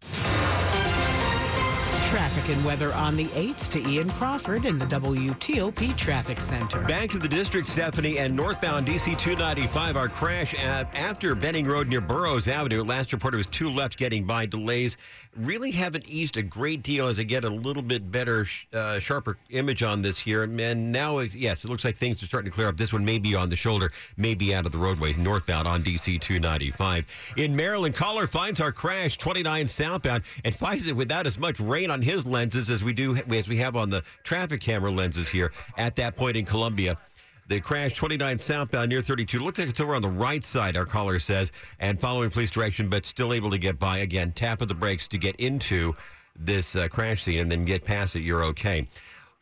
Traffic 2.12 2.54
and 2.54 2.62
weather 2.62 2.92
on 2.92 3.16
the 3.16 3.24
8s 3.28 3.70
to 3.70 3.88
Ian 3.88 4.10
Crawford 4.10 4.66
in 4.66 4.76
the 4.76 4.84
WTOP 4.84 5.96
Traffic 5.96 6.42
Center. 6.42 6.82
Back 6.82 7.08
to 7.08 7.18
the 7.18 7.26
district, 7.26 7.66
Stephanie, 7.66 8.18
and 8.18 8.36
northbound 8.36 8.86
DC 8.86 9.16
295. 9.16 9.96
Our 9.96 10.10
crash 10.10 10.52
at, 10.52 10.94
after 10.94 11.34
Benning 11.34 11.64
Road 11.64 11.88
near 11.88 12.02
Burroughs 12.02 12.48
Avenue. 12.48 12.84
Last 12.84 13.14
report, 13.14 13.34
was 13.34 13.46
two 13.46 13.70
left 13.70 13.96
getting 13.96 14.26
by. 14.26 14.44
Delays 14.44 14.98
really 15.36 15.70
haven't 15.70 16.06
eased 16.08 16.36
a 16.36 16.42
great 16.42 16.82
deal 16.82 17.06
as 17.06 17.18
I 17.18 17.22
get 17.22 17.44
a 17.44 17.50
little 17.50 17.82
bit 17.82 18.10
better, 18.10 18.46
uh, 18.72 18.98
sharper 18.98 19.38
image 19.50 19.82
on 19.82 20.02
this 20.02 20.18
here. 20.18 20.42
And 20.42 20.92
now, 20.92 21.20
yes, 21.20 21.64
it 21.64 21.70
looks 21.70 21.84
like 21.84 21.96
things 21.96 22.22
are 22.22 22.26
starting 22.26 22.50
to 22.50 22.54
clear 22.54 22.68
up. 22.68 22.76
This 22.76 22.92
one 22.92 23.04
may 23.04 23.18
be 23.18 23.34
on 23.34 23.48
the 23.48 23.56
shoulder, 23.56 23.92
may 24.16 24.34
be 24.34 24.54
out 24.54 24.66
of 24.66 24.72
the 24.72 24.78
roadway, 24.78 25.14
northbound 25.14 25.66
on 25.66 25.82
DC 25.82 26.20
295. 26.20 27.06
In 27.36 27.56
Maryland, 27.56 27.94
caller 27.94 28.26
finds 28.26 28.60
our 28.60 28.72
crash 28.72 29.16
29 29.16 29.66
southbound 29.66 30.22
and 30.44 30.54
finds 30.54 30.86
it 30.86 30.96
without 30.96 31.26
as 31.26 31.38
much 31.38 31.60
rain 31.60 31.90
on 31.90 32.02
his 32.02 32.26
lenses 32.26 32.68
as 32.68 32.84
we 32.84 32.92
do 32.92 33.16
as 33.16 33.48
we 33.48 33.56
have 33.56 33.76
on 33.76 33.90
the 33.90 34.02
traffic 34.24 34.60
camera 34.60 34.90
lenses 34.90 35.28
here 35.28 35.52
at 35.76 35.96
that 35.96 36.16
point 36.16 36.36
in 36.36 36.44
Columbia. 36.44 36.98
The 37.48 37.60
crash 37.60 37.94
29 37.94 38.38
southbound 38.38 38.88
near 38.88 39.02
32. 39.02 39.38
Looks 39.40 39.58
like 39.58 39.68
it's 39.68 39.80
over 39.80 39.94
on 39.94 40.02
the 40.02 40.08
right 40.08 40.44
side, 40.44 40.76
our 40.76 40.86
caller 40.86 41.18
says, 41.18 41.52
and 41.80 42.00
following 42.00 42.30
police 42.30 42.50
direction, 42.50 42.88
but 42.88 43.04
still 43.04 43.32
able 43.32 43.50
to 43.50 43.58
get 43.58 43.78
by. 43.78 43.98
Again, 43.98 44.32
tap 44.32 44.62
of 44.62 44.68
the 44.68 44.74
brakes 44.74 45.08
to 45.08 45.18
get 45.18 45.36
into 45.36 45.94
this 46.38 46.76
uh, 46.76 46.88
crash 46.88 47.22
scene 47.22 47.40
and 47.40 47.50
then 47.50 47.64
get 47.64 47.84
past 47.84 48.16
it. 48.16 48.20
You're 48.22 48.44
okay. 48.44 48.88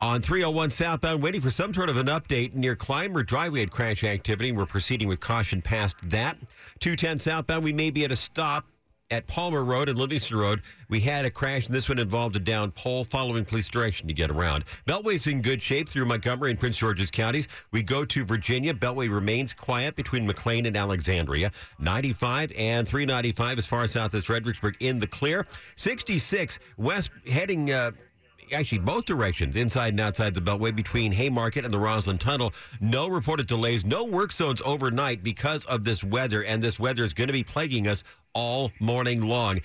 On 0.01 0.23
301 0.23 0.71
southbound, 0.71 1.23
waiting 1.23 1.43
for 1.43 1.51
some 1.51 1.75
sort 1.75 1.91
of 1.91 1.99
an 1.99 2.07
update 2.07 2.55
near 2.55 2.75
Clymer 2.75 3.23
Driveway 3.23 3.63
at 3.63 3.71
crash 3.71 4.03
activity. 4.03 4.51
We're 4.51 4.65
proceeding 4.65 5.09
with 5.09 5.21
caution 5.21 5.61
past 5.61 5.97
that. 6.09 6.39
210 6.79 7.19
southbound, 7.19 7.63
we 7.63 7.75
may 7.75 7.91
be 7.91 8.05
at 8.05 8.11
a 8.11 8.17
stop 8.17 8.65
at 9.11 9.27
Palmer 9.27 9.65
Road 9.65 9.89
and 9.89 9.99
Livingston 9.99 10.37
Road. 10.37 10.63
We 10.89 11.01
had 11.01 11.25
a 11.25 11.31
crash, 11.31 11.67
and 11.67 11.75
this 11.75 11.89
one 11.89 11.99
involved 11.99 12.37
a 12.37 12.41
down 12.41 12.71
pole 12.73 13.05
following 13.05 13.45
police 13.45 13.69
direction 13.69 14.09
to 14.09 14.15
get 14.15 14.31
around. 14.31 14.65
Beltway's 14.87 15.27
in 15.27 15.43
good 15.43 15.61
shape 15.63 15.89
through 15.89 16.05
Montgomery 16.05 16.51
and 16.51 16.59
Prince 16.59 16.79
George's 16.79 17.11
counties. 17.11 17.49
We 17.73 17.83
go 17.83 18.05
to 18.05 18.25
Virginia. 18.25 18.75
Beltway 18.75 19.13
remains 19.13 19.53
quiet 19.53 19.97
between 19.97 20.27
McLean 20.27 20.67
and 20.67 20.77
Alexandria. 20.77 21.51
95 21.79 22.53
and 22.57 22.87
395 22.87 23.59
as 23.59 23.67
far 23.67 23.87
south 23.87 24.15
as 24.15 24.25
Fredericksburg 24.25 24.77
in 24.81 24.99
the 24.99 25.07
clear. 25.07 25.47
66 25.77 26.59
west 26.77 27.11
heading. 27.27 27.71
Uh, 27.71 27.93
actually 28.53 28.79
both 28.79 29.05
directions, 29.05 29.57
inside 29.57 29.95
and 29.95 30.01
outside 30.01 30.35
the 30.35 30.41
Beltway 30.41 30.75
between 30.75 31.13
Haymarket 31.13 31.65
and 31.65 31.73
the 31.73 31.79
Rosslyn 31.79 32.19
Tunnel. 32.19 32.53
No 32.81 33.09
reported 33.09 33.47
delays, 33.47 33.85
no 33.85 34.05
work 34.05 34.33
zones 34.33 34.63
overnight 34.65 35.23
because 35.23 35.65
of 35.67 35.85
this 35.85 36.03
weather, 36.05 36.45
and 36.45 36.63
this 36.63 36.79
weather 36.79 37.05
is 37.05 37.13
going 37.13 37.29
to 37.29 37.33
be 37.33 37.45
plaguing 37.45 37.89
us 37.89 38.03
all 38.35 38.71
morning 38.81 39.23
long. 39.23 39.61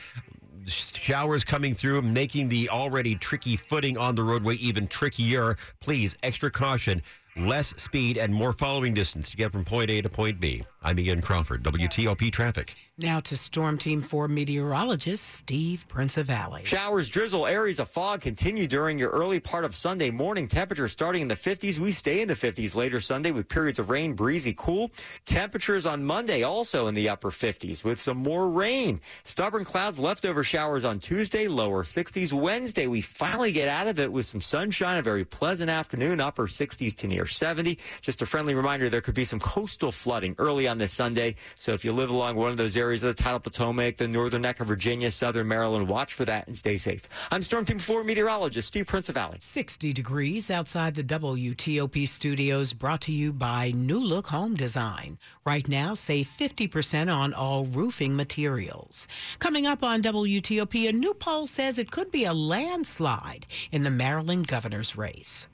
Showers 0.67 1.43
coming 1.43 1.74
through, 1.76 2.02
making 2.02 2.50
the 2.50 2.69
already 2.69 3.15
tricky 3.15 3.56
footing 3.56 3.98
on 3.98 4.15
the 4.15 4.24
roadway 4.24 4.56
even 4.56 4.88
trickier. 4.88 5.58
Please, 5.80 6.15
extra 6.24 6.50
caution 6.50 7.02
less 7.38 7.67
speed 7.82 8.17
and 8.17 8.34
more 8.34 8.54
following 8.54 8.93
distance 8.93 9.30
to 9.30 9.38
get 9.38 9.52
from 9.52 9.65
point 9.65 9.89
A 9.89 10.02
to 10.02 10.10
point 10.10 10.39
B. 10.39 10.63
I'm 10.82 11.00
Ian 11.00 11.21
Crawford, 11.21 11.63
WTOP 11.63 12.32
Traffic. 12.32 12.74
Now 12.98 13.20
to 13.20 13.36
Storm 13.36 13.78
Team 13.78 14.02
4 14.02 14.30
meteorologist 14.30 15.22
Steve 15.22 15.86
Prinzivalli. 15.90 16.66
Showers, 16.66 17.10
drizzle, 17.10 17.46
areas 17.46 17.78
of 17.82 17.90
fog 17.90 18.22
continue 18.22 18.68
during 18.68 18.98
your 18.98 19.10
early 19.10 19.42
part 19.42 19.66
of 19.66 19.76
Sunday 19.76 20.12
morning. 20.12 20.48
Temperatures 20.48 20.94
starting 20.94 21.22
in 21.22 21.28
the 21.28 21.36
50s. 21.36 21.78
We 21.78 21.92
stay 21.92 22.22
in 22.22 22.30
the 22.30 22.36
50s 22.36 22.74
later 22.74 23.02
Sunday 23.02 23.32
with 23.32 23.50
periods 23.50 23.80
of 23.80 23.90
rain, 23.90 24.14
breezy, 24.14 24.54
cool. 24.58 24.92
Temperatures 25.26 25.86
on 25.86 26.06
Monday 26.06 26.44
also 26.44 26.88
in 26.88 26.96
the 26.96 27.10
upper 27.10 27.32
50s 27.32 27.84
with 27.84 28.00
some 28.00 28.16
more 28.16 28.48
rain. 28.50 29.02
Stubborn 29.26 29.66
clouds, 29.66 30.00
leftover 30.00 30.46
showers 30.46 30.86
on 30.86 31.02
Tuesday, 31.02 31.50
lower 31.50 31.84
60s. 31.84 32.32
Wednesday, 32.32 32.88
we 32.88 33.02
finally 33.02 33.52
get 33.52 33.68
out 33.68 33.88
of 33.88 34.00
it 34.00 34.10
with 34.10 34.26
some 34.26 34.40
sunshine, 34.40 34.98
a 34.98 35.02
very 35.02 35.26
pleasant 35.26 35.70
afternoon, 35.70 36.22
upper 36.22 36.48
60s 36.48 36.96
to 36.96 37.08
near 37.08 37.26
70. 37.26 37.78
Just 38.00 38.22
a 38.22 38.26
friendly 38.26 38.56
reminder 38.56 38.88
there 38.88 39.02
could 39.02 39.16
be 39.16 39.26
some 39.26 39.42
coastal 39.42 39.92
flooding 39.92 40.34
early 40.38 40.66
on 40.66 40.78
this 40.78 40.94
Sunday. 40.94 41.36
So 41.56 41.74
if 41.74 41.84
you 41.84 41.92
live 41.92 42.10
along 42.10 42.38
one 42.38 42.52
of 42.52 42.56
those 42.56 42.78
areas 42.78 42.85
of 42.93 43.02
the 43.02 43.13
tidal 43.13 43.39
Potomac, 43.39 43.98
the 43.98 44.08
northern 44.08 44.43
neck 44.43 44.60
of 44.60 44.67
Virginia, 44.67 45.10
southern 45.10 45.48
Maryland, 45.48 45.88
watch 45.88 46.13
for 46.13 46.24
that 46.26 46.48
and 46.48 46.56
stay 46.56 46.78
safe. 46.78 47.10
I'm 47.32 47.41
Storm 47.41 47.65
Team 47.65 47.80
4 47.80 48.04
meteorologist 48.04 48.67
Steve 48.67 48.86
Prinzivalli. 48.86 49.41
60 49.41 49.91
degrees 49.91 50.52
outside 50.52 50.93
the 50.93 51.04
WTOP 51.04 52.08
studios, 52.08 52.74
brought 52.74 53.02
to 53.02 53.12
you 53.12 53.34
by 53.34 53.71
New 53.71 54.00
Look 54.04 54.28
Home 54.28 54.54
Design. 54.56 55.17
Right 55.45 55.67
now, 55.67 55.95
save 55.95 56.28
50% 56.28 57.13
on 57.13 57.34
all 57.34 57.65
roofing 57.65 58.15
materials. 58.15 59.08
Coming 59.39 59.65
up 59.65 59.84
on 59.84 60.02
WTOP, 60.02 60.88
a 60.88 60.93
new 60.93 61.13
poll 61.15 61.48
says 61.48 61.80
it 61.80 61.91
could 61.91 62.12
be 62.12 62.26
a 62.26 62.34
landslide 62.34 63.48
in 63.71 63.84
the 63.84 63.91
Maryland 63.91 64.48
governor's 64.48 64.95
race. 64.95 65.48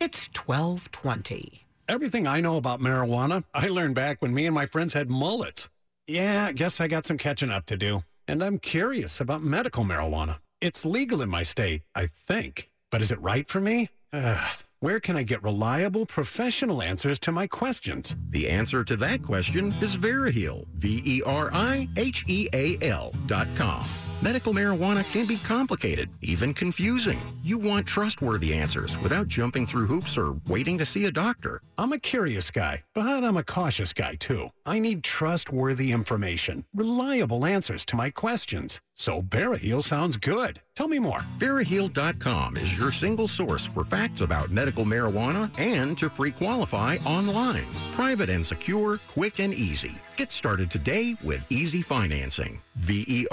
It's 0.00 0.28
1220. 0.34 1.64
Everything 1.88 2.26
I 2.26 2.40
know 2.40 2.56
about 2.56 2.80
marijuana, 2.80 3.44
I 3.54 3.68
learned 3.68 3.94
back 3.94 4.20
when 4.20 4.34
me 4.34 4.44
and 4.44 4.54
my 4.54 4.66
friends 4.66 4.92
had 4.92 5.08
mullets. 5.08 5.68
Yeah, 6.10 6.46
I 6.48 6.52
guess 6.52 6.80
I 6.80 6.88
got 6.88 7.04
some 7.04 7.18
catching 7.18 7.50
up 7.50 7.66
to 7.66 7.76
do. 7.76 8.02
And 8.26 8.42
I'm 8.42 8.58
curious 8.58 9.20
about 9.20 9.42
medical 9.42 9.84
marijuana. 9.84 10.38
It's 10.62 10.86
legal 10.86 11.20
in 11.20 11.28
my 11.28 11.42
state, 11.42 11.82
I 11.94 12.06
think. 12.06 12.70
But 12.90 13.02
is 13.02 13.10
it 13.10 13.20
right 13.20 13.46
for 13.46 13.60
me? 13.60 13.90
Ugh. 14.14 14.50
Where 14.80 15.00
can 15.00 15.16
I 15.16 15.22
get 15.22 15.42
reliable, 15.42 16.06
professional 16.06 16.80
answers 16.82 17.18
to 17.20 17.32
my 17.32 17.46
questions? 17.46 18.14
The 18.30 18.48
answer 18.48 18.84
to 18.84 18.96
that 18.96 19.22
question 19.22 19.66
is 19.82 19.98
Veriheal. 19.98 20.66
V 20.76 21.02
E 21.04 21.22
R 21.26 21.50
I 21.52 21.88
H 21.98 22.24
E 22.26 22.48
A 22.54 22.78
L 22.80 23.12
dot 23.26 23.48
com. 23.56 23.84
Medical 24.22 24.52
marijuana 24.52 25.04
can 25.12 25.26
be 25.26 25.36
complicated, 25.36 26.10
even 26.22 26.52
confusing. 26.54 27.20
You 27.42 27.58
want 27.58 27.86
trustworthy 27.86 28.52
answers 28.54 28.98
without 28.98 29.28
jumping 29.28 29.66
through 29.66 29.86
hoops 29.86 30.16
or 30.18 30.36
waiting 30.48 30.78
to 30.78 30.84
see 30.84 31.04
a 31.04 31.10
doctor. 31.12 31.60
I'm 31.76 31.92
a 31.92 31.98
curious 31.98 32.50
guy, 32.50 32.82
but 32.94 33.22
I'm 33.24 33.36
a 33.36 33.44
cautious 33.44 33.92
guy 33.92 34.14
too. 34.14 34.50
I 34.68 34.78
need 34.78 35.02
trustworthy 35.02 35.92
information, 35.92 36.66
reliable 36.74 37.46
answers 37.46 37.86
to 37.86 37.96
my 37.96 38.10
questions. 38.10 38.82
So 38.94 39.22
Veriheal 39.22 39.82
sounds 39.82 40.18
good. 40.18 40.60
Tell 40.74 40.88
me 40.88 40.98
more. 40.98 41.20
Veriheal.com 41.38 42.56
is 42.58 42.78
your 42.78 42.92
single 42.92 43.28
source 43.28 43.64
for 43.64 43.82
facts 43.82 44.20
about 44.20 44.50
medical 44.50 44.84
marijuana 44.84 45.50
and 45.58 45.96
to 45.96 46.10
pre-qualify 46.10 46.98
online. 47.06 47.64
Private 47.94 48.28
and 48.28 48.44
secure, 48.44 48.98
quick 49.08 49.40
and 49.40 49.54
easy. 49.54 49.94
Get 50.18 50.30
started 50.30 50.70
today 50.70 51.16
with 51.24 51.50
easy 51.50 51.80
financing. 51.80 52.60
V-E-R-I-H-E-A-L. 52.76 53.24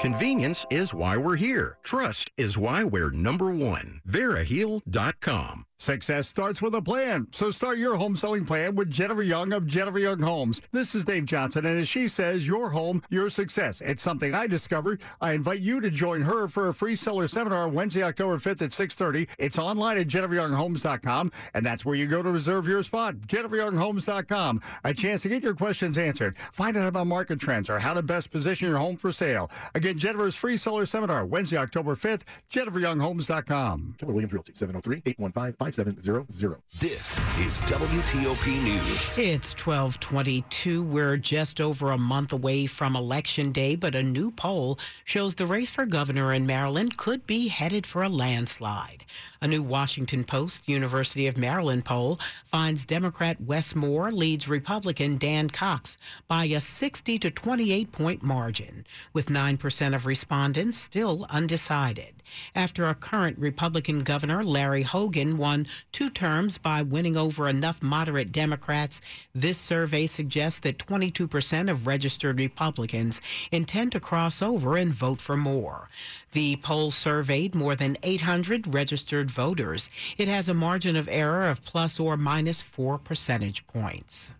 Convenience 0.00 0.66
is 0.68 0.92
why 0.92 1.16
we're 1.16 1.36
here. 1.36 1.78
Trust 1.82 2.30
is 2.36 2.58
why 2.58 2.84
we're 2.84 3.10
number 3.10 3.54
one. 3.54 4.02
Veriheal.com. 4.06 5.64
Success 5.80 6.28
starts 6.28 6.60
with 6.60 6.74
a 6.74 6.82
plan. 6.82 7.26
So 7.30 7.50
start 7.50 7.78
your 7.78 7.96
home 7.96 8.14
selling 8.14 8.44
plan 8.44 8.74
with 8.74 8.90
Jennifer 8.90 9.22
Young 9.22 9.54
of 9.54 9.66
Jennifer 9.66 9.98
Young 9.98 10.18
Homes. 10.18 10.60
This 10.72 10.94
is 10.94 11.04
Dave 11.04 11.24
Johnson, 11.24 11.64
and 11.64 11.78
as 11.78 11.88
she 11.88 12.06
says, 12.06 12.46
your 12.46 12.68
home, 12.68 13.02
your 13.08 13.30
success. 13.30 13.80
It's 13.80 14.02
something 14.02 14.34
I 14.34 14.46
discovered. 14.46 15.00
I 15.22 15.32
invite 15.32 15.60
you 15.60 15.80
to 15.80 15.90
join 15.90 16.20
her 16.20 16.48
for 16.48 16.68
a 16.68 16.74
free 16.74 16.94
seller 16.94 17.26
seminar 17.26 17.66
Wednesday, 17.66 18.02
October 18.02 18.36
5th 18.36 18.60
at 18.60 18.70
6.30. 18.72 19.30
It's 19.38 19.58
online 19.58 19.96
at 19.96 20.06
jenniferyounghomes.com, 20.06 21.32
and 21.54 21.64
that's 21.64 21.86
where 21.86 21.94
you 21.94 22.06
go 22.06 22.22
to 22.22 22.30
reserve 22.30 22.68
your 22.68 22.82
spot. 22.82 23.14
jenniferyounghomes.com. 23.14 24.60
A 24.84 24.92
chance 24.92 25.22
to 25.22 25.30
get 25.30 25.42
your 25.42 25.54
questions 25.54 25.96
answered. 25.96 26.36
Find 26.36 26.76
out 26.76 26.88
about 26.88 27.06
market 27.06 27.40
trends 27.40 27.70
or 27.70 27.78
how 27.78 27.94
to 27.94 28.02
best 28.02 28.30
position 28.30 28.68
your 28.68 28.76
home 28.76 28.98
for 28.98 29.10
sale. 29.10 29.50
Again, 29.74 29.96
Jennifer's 29.96 30.36
free 30.36 30.58
seller 30.58 30.84
seminar 30.84 31.24
Wednesday, 31.24 31.56
October 31.56 31.94
5th, 31.94 32.24
jenniferyounghomes.com. 32.50 33.94
Keller 33.98 34.12
Williams 34.12 34.34
Realty, 34.34 34.52
oh 34.60 35.69
703-815-5700. 35.70 36.56
This 36.80 37.18
is 37.38 37.60
WTOP 37.62 38.62
News. 38.62 39.18
It's 39.18 39.52
1222. 39.52 40.82
We're 40.82 41.16
just 41.16 41.60
over 41.60 41.90
a 41.90 41.98
month 41.98 42.32
away 42.32 42.66
from 42.66 42.96
Election 42.96 43.52
Day, 43.52 43.76
but 43.76 43.94
a 43.94 44.02
new 44.02 44.30
poll 44.30 44.78
shows 45.04 45.34
the 45.34 45.46
race 45.46 45.70
for 45.70 45.86
governor 45.86 46.32
in 46.32 46.46
Maryland 46.46 46.96
could 46.96 47.26
be 47.26 47.48
headed 47.48 47.86
for 47.86 48.02
a 48.02 48.08
landslide. 48.08 49.04
A 49.42 49.48
new 49.48 49.62
Washington 49.62 50.24
Post 50.24 50.68
University 50.68 51.26
of 51.26 51.38
Maryland 51.38 51.84
poll 51.84 52.18
finds 52.44 52.84
Democrat 52.84 53.40
Wes 53.40 53.74
Moore 53.74 54.12
leads 54.12 54.48
Republican 54.48 55.16
Dan 55.16 55.48
Cox 55.48 55.96
by 56.28 56.44
a 56.44 56.60
60 56.60 57.18
to 57.18 57.30
28 57.30 57.92
point 57.92 58.22
margin, 58.22 58.84
with 59.12 59.26
9% 59.26 59.94
of 59.94 60.06
respondents 60.06 60.78
still 60.78 61.26
undecided. 61.30 62.19
After 62.54 62.84
a 62.84 62.94
current 62.94 63.38
Republican 63.38 64.00
governor, 64.00 64.44
Larry 64.44 64.82
Hogan, 64.82 65.38
won 65.38 65.66
two 65.92 66.10
terms 66.10 66.58
by 66.58 66.82
winning 66.82 67.16
over 67.16 67.48
enough 67.48 67.82
moderate 67.82 68.32
Democrats, 68.32 69.00
this 69.34 69.58
survey 69.58 70.06
suggests 70.06 70.60
that 70.60 70.78
22% 70.78 71.70
of 71.70 71.86
registered 71.86 72.38
Republicans 72.38 73.20
intend 73.50 73.92
to 73.92 74.00
cross 74.00 74.42
over 74.42 74.76
and 74.76 74.92
vote 74.92 75.20
for 75.20 75.36
Moore. 75.36 75.88
The 76.32 76.56
poll 76.56 76.90
surveyed 76.90 77.54
more 77.54 77.76
than 77.76 77.96
800 78.02 78.72
registered 78.72 79.30
voters. 79.30 79.90
It 80.18 80.28
has 80.28 80.48
a 80.48 80.54
margin 80.54 80.96
of 80.96 81.08
error 81.08 81.48
of 81.48 81.62
plus 81.62 81.98
or 81.98 82.16
minus 82.16 82.62
four 82.62 82.98
percentage 82.98 83.66
points. 83.66 84.32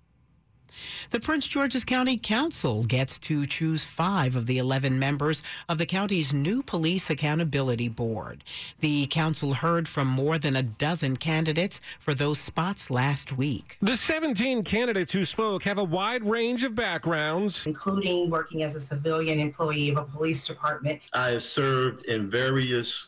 The 1.11 1.21
Prince 1.21 1.47
George's 1.47 1.85
County 1.85 2.19
Council 2.19 2.85
gets 2.85 3.19
to 3.19 3.47
choose 3.47 3.85
five 3.85 4.37
of 4.37 4.47
the 4.47 4.59
11 4.59 4.99
members 4.99 5.43
of 5.69 5.79
the 5.79 5.87
county's 5.87 6.33
new 6.33 6.63
Police 6.63 7.11
Accountability 7.11 7.89
Board. 7.89 8.45
The 8.81 9.07
council 9.07 9.55
heard 9.55 9.89
from 9.89 10.09
more 10.09 10.39
than 10.39 10.57
a 10.57 10.63
dozen 10.63 11.17
candidates 11.17 11.81
for 11.99 12.15
those 12.15 12.39
spots 12.39 12.91
last 12.91 13.37
week. 13.37 13.77
The 13.83 13.97
17 13.97 14.63
candidates 14.63 15.13
who 15.13 15.25
spoke 15.25 15.65
have 15.65 15.79
a 15.79 15.85
wide 15.85 16.25
range 16.25 16.65
of 16.65 16.75
backgrounds, 16.75 17.67
including 17.67 18.31
working 18.31 18.63
as 18.63 18.75
a 18.75 18.81
civilian 18.81 19.39
employee 19.39 19.91
of 19.91 19.97
a 19.97 20.05
police 20.05 20.47
department. 20.47 21.01
I 21.13 21.31
have 21.31 21.45
served 21.45 22.07
in 22.07 22.31
various 22.31 23.07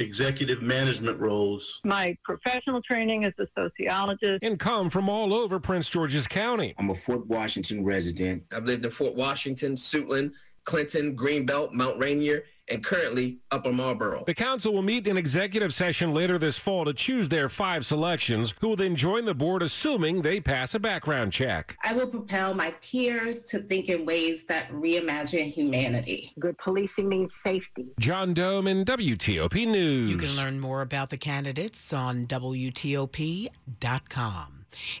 executive 0.00 0.62
management 0.62 1.18
roles. 1.20 1.80
My 1.84 2.16
professional 2.24 2.82
training 2.82 3.24
is 3.24 3.34
a 3.38 3.46
sociologist. 3.56 4.42
And 4.42 4.58
come 4.58 4.90
from 4.90 5.08
all 5.08 5.32
over 5.34 5.60
Prince 5.60 5.88
George's 5.88 6.26
County. 6.26 6.74
I'm 6.78 6.90
a 6.90 6.94
Fort 6.94 7.26
Washington 7.26 7.84
resident. 7.84 8.44
I've 8.52 8.64
lived 8.64 8.84
in 8.84 8.90
Fort 8.90 9.14
Washington, 9.14 9.74
Suitland, 9.74 10.32
Clinton, 10.64 11.16
Greenbelt, 11.16 11.72
Mount 11.72 11.98
Rainier, 11.98 12.44
and 12.70 12.84
currently 12.84 13.38
Upper 13.50 13.72
Marlboro. 13.72 14.24
The 14.26 14.34
council 14.34 14.72
will 14.72 14.82
meet 14.82 15.06
in 15.06 15.16
executive 15.16 15.74
session 15.74 16.14
later 16.14 16.38
this 16.38 16.58
fall 16.58 16.84
to 16.84 16.92
choose 16.94 17.28
their 17.28 17.48
five 17.48 17.84
selections, 17.84 18.54
who 18.60 18.68
will 18.70 18.76
then 18.76 18.96
join 18.96 19.24
the 19.24 19.34
board 19.34 19.62
assuming 19.62 20.22
they 20.22 20.40
pass 20.40 20.74
a 20.74 20.78
background 20.78 21.32
check. 21.32 21.76
I 21.82 21.92
will 21.92 22.06
propel 22.06 22.54
my 22.54 22.74
peers 22.82 23.42
to 23.44 23.60
think 23.60 23.88
in 23.88 24.06
ways 24.06 24.44
that 24.44 24.70
reimagine 24.70 25.52
humanity. 25.52 26.32
Good 26.38 26.56
policing 26.58 27.08
means 27.08 27.34
safety. 27.42 27.88
John 27.98 28.34
Domen 28.34 28.84
WTOP 28.84 29.66
News. 29.66 30.10
You 30.10 30.16
can 30.16 30.36
learn 30.36 30.60
more 30.60 30.82
about 30.82 31.10
the 31.10 31.16
candidates 31.16 31.92
on 31.92 32.26
WTOP.com. 32.26 33.50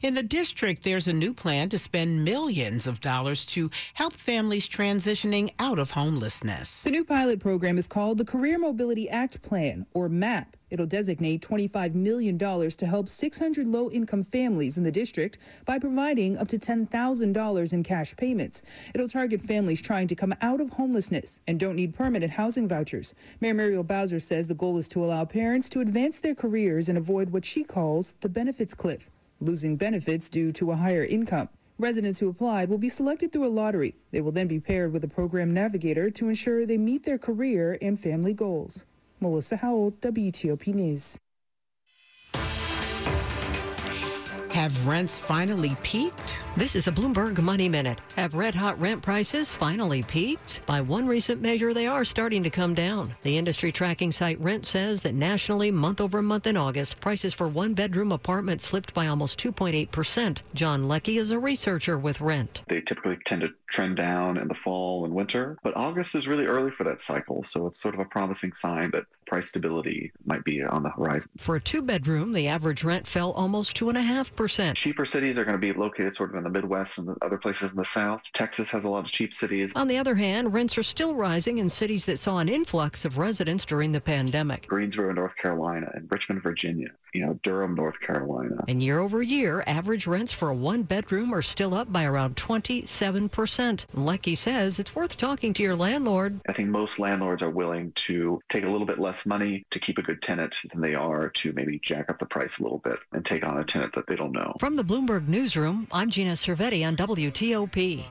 In 0.02 0.14
the 0.14 0.22
district, 0.22 0.82
there's 0.82 1.08
a 1.08 1.12
new 1.12 1.32
plan 1.32 1.68
to 1.68 1.78
spend 1.78 2.24
millions 2.24 2.86
of 2.86 3.00
dollars 3.00 3.44
to 3.46 3.70
help 3.94 4.14
families 4.14 4.68
transitioning 4.68 5.52
out 5.58 5.78
of 5.78 5.92
homelessness. 5.92 6.82
The 6.82 6.90
new 6.90 7.04
pilot 7.04 7.40
program 7.40 7.78
is 7.78 7.86
called 7.86 8.18
the 8.18 8.24
Career 8.24 8.58
Mobility 8.58 9.08
Act 9.08 9.42
Plan, 9.42 9.86
or 9.94 10.08
MAP. 10.08 10.56
It'll 10.70 10.86
designate 10.86 11.42
$25 11.42 11.94
million 11.94 12.38
to 12.38 12.86
help 12.86 13.08
600 13.08 13.66
low 13.66 13.90
income 13.90 14.22
families 14.22 14.78
in 14.78 14.84
the 14.84 14.92
district 14.92 15.36
by 15.64 15.78
providing 15.78 16.38
up 16.38 16.48
to 16.48 16.58
$10,000 16.58 17.72
in 17.72 17.82
cash 17.82 18.16
payments. 18.16 18.62
It'll 18.94 19.08
target 19.08 19.40
families 19.40 19.82
trying 19.82 20.06
to 20.08 20.14
come 20.14 20.34
out 20.40 20.60
of 20.60 20.70
homelessness 20.70 21.40
and 21.46 21.58
don't 21.58 21.76
need 21.76 21.94
permanent 21.94 22.32
housing 22.32 22.68
vouchers. 22.68 23.14
Mayor 23.40 23.54
Muriel 23.54 23.82
Bowser 23.82 24.20
says 24.20 24.46
the 24.46 24.54
goal 24.54 24.78
is 24.78 24.88
to 24.88 25.04
allow 25.04 25.24
parents 25.24 25.68
to 25.70 25.80
advance 25.80 26.20
their 26.20 26.34
careers 26.34 26.88
and 26.88 26.96
avoid 26.96 27.30
what 27.30 27.44
she 27.44 27.64
calls 27.64 28.14
the 28.20 28.28
benefits 28.28 28.74
cliff 28.74 29.10
losing 29.40 29.76
benefits 29.76 30.28
due 30.28 30.50
to 30.52 30.70
a 30.70 30.76
higher 30.76 31.04
income. 31.04 31.48
Residents 31.78 32.18
who 32.20 32.28
applied 32.28 32.68
will 32.68 32.78
be 32.78 32.90
selected 32.90 33.32
through 33.32 33.46
a 33.46 33.48
lottery. 33.48 33.94
They 34.10 34.20
will 34.20 34.32
then 34.32 34.48
be 34.48 34.60
paired 34.60 34.92
with 34.92 35.02
a 35.02 35.08
program 35.08 35.50
navigator 35.52 36.10
to 36.10 36.28
ensure 36.28 36.66
they 36.66 36.76
meet 36.76 37.04
their 37.04 37.18
career 37.18 37.78
and 37.80 37.98
family 37.98 38.34
goals. 38.34 38.84
Melissa 39.18 39.56
Howell, 39.56 39.92
WTOP 39.92 40.74
News. 40.74 41.18
Have 44.52 44.86
rents 44.86 45.18
finally 45.18 45.76
peaked? 45.82 46.39
This 46.56 46.74
is 46.74 46.88
a 46.88 46.92
Bloomberg 46.92 47.38
Money 47.38 47.68
Minute. 47.68 48.00
Have 48.16 48.34
red 48.34 48.56
hot 48.56 48.78
rent 48.80 49.02
prices 49.02 49.52
finally 49.52 50.02
peaked? 50.02 50.60
By 50.66 50.80
one 50.80 51.06
recent 51.06 51.40
measure, 51.40 51.72
they 51.72 51.86
are 51.86 52.04
starting 52.04 52.42
to 52.42 52.50
come 52.50 52.74
down. 52.74 53.14
The 53.22 53.38
industry 53.38 53.70
tracking 53.70 54.10
site 54.10 54.38
Rent 54.40 54.66
says 54.66 55.00
that 55.02 55.14
nationally, 55.14 55.70
month 55.70 56.00
over 56.00 56.20
month 56.20 56.48
in 56.48 56.56
August, 56.56 57.00
prices 57.00 57.32
for 57.32 57.46
one 57.46 57.72
bedroom 57.72 58.10
apartments 58.10 58.66
slipped 58.66 58.92
by 58.92 59.06
almost 59.06 59.38
2.8%. 59.38 60.42
John 60.52 60.88
Leckie 60.88 61.18
is 61.18 61.30
a 61.30 61.38
researcher 61.38 61.96
with 61.96 62.20
Rent. 62.20 62.62
They 62.66 62.80
typically 62.80 63.18
tend 63.24 63.42
to 63.42 63.50
trend 63.68 63.96
down 63.96 64.36
in 64.36 64.48
the 64.48 64.54
fall 64.54 65.04
and 65.04 65.14
winter, 65.14 65.56
but 65.62 65.76
August 65.76 66.16
is 66.16 66.26
really 66.26 66.46
early 66.46 66.72
for 66.72 66.82
that 66.82 67.00
cycle, 67.00 67.44
so 67.44 67.68
it's 67.68 67.80
sort 67.80 67.94
of 67.94 68.00
a 68.00 68.06
promising 68.06 68.54
sign 68.54 68.90
that 68.90 69.04
price 69.30 69.48
stability 69.48 70.10
might 70.26 70.42
be 70.44 70.60
on 70.60 70.82
the 70.82 70.90
horizon. 70.90 71.30
For 71.38 71.54
a 71.54 71.60
two 71.60 71.82
bedroom, 71.82 72.32
the 72.32 72.48
average 72.48 72.82
rent 72.82 73.06
fell 73.06 73.30
almost 73.30 73.76
2.5%. 73.76 74.74
Cheaper 74.74 75.04
cities 75.04 75.38
are 75.38 75.44
going 75.44 75.54
to 75.54 75.72
be 75.72 75.72
located 75.72 76.16
sort 76.16 76.30
of 76.30 76.36
in 76.36 76.42
the 76.42 76.50
Midwest 76.50 76.98
and 76.98 77.06
the 77.06 77.14
other 77.22 77.38
places 77.38 77.70
in 77.70 77.76
the 77.76 77.84
South. 77.84 78.20
Texas 78.32 78.72
has 78.72 78.84
a 78.84 78.90
lot 78.90 79.04
of 79.04 79.06
cheap 79.06 79.32
cities. 79.32 79.72
On 79.76 79.86
the 79.86 79.98
other 79.98 80.16
hand, 80.16 80.52
rents 80.52 80.76
are 80.76 80.82
still 80.82 81.14
rising 81.14 81.58
in 81.58 81.68
cities 81.68 82.04
that 82.06 82.18
saw 82.18 82.38
an 82.38 82.48
influx 82.48 83.04
of 83.04 83.18
residents 83.18 83.64
during 83.64 83.92
the 83.92 84.00
pandemic. 84.00 84.66
Greensboro, 84.66 85.12
North 85.12 85.36
Carolina, 85.36 85.88
and 85.94 86.10
Richmond, 86.10 86.42
Virginia, 86.42 86.88
you 87.14 87.24
know, 87.24 87.38
Durham, 87.44 87.76
North 87.76 88.00
Carolina. 88.00 88.64
And 88.66 88.82
year 88.82 88.98
over 88.98 89.22
year, 89.22 89.62
average 89.68 90.08
rents 90.08 90.32
for 90.32 90.48
a 90.48 90.54
one 90.54 90.82
bedroom 90.82 91.32
are 91.32 91.42
still 91.42 91.72
up 91.72 91.92
by 91.92 92.02
around 92.02 92.34
27%. 92.34 93.84
Leckie 93.94 94.34
says 94.34 94.80
it's 94.80 94.96
worth 94.96 95.16
talking 95.16 95.54
to 95.54 95.62
your 95.62 95.76
landlord. 95.76 96.40
I 96.48 96.52
think 96.52 96.68
most 96.68 96.98
landlords 96.98 97.44
are 97.44 97.50
willing 97.50 97.92
to 97.92 98.40
take 98.48 98.64
a 98.64 98.68
little 98.68 98.86
bit 98.86 98.98
less 98.98 99.19
money 99.26 99.64
to 99.70 99.78
keep 99.78 99.98
a 99.98 100.02
good 100.02 100.22
tenant 100.22 100.58
than 100.72 100.80
they 100.80 100.94
are 100.94 101.28
to 101.30 101.52
maybe 101.52 101.78
jack 101.78 102.10
up 102.10 102.18
the 102.18 102.26
price 102.26 102.58
a 102.58 102.62
little 102.62 102.78
bit 102.78 102.98
and 103.12 103.24
take 103.24 103.44
on 103.44 103.58
a 103.58 103.64
tenant 103.64 103.94
that 103.94 104.06
they 104.06 104.16
don't 104.16 104.32
know. 104.32 104.54
From 104.60 104.76
the 104.76 104.84
Bloomberg 104.84 105.28
Newsroom, 105.28 105.86
I'm 105.92 106.10
Gina 106.10 106.32
Cervetti 106.32 106.86
on 106.86 106.96
WTOP. 106.96 108.04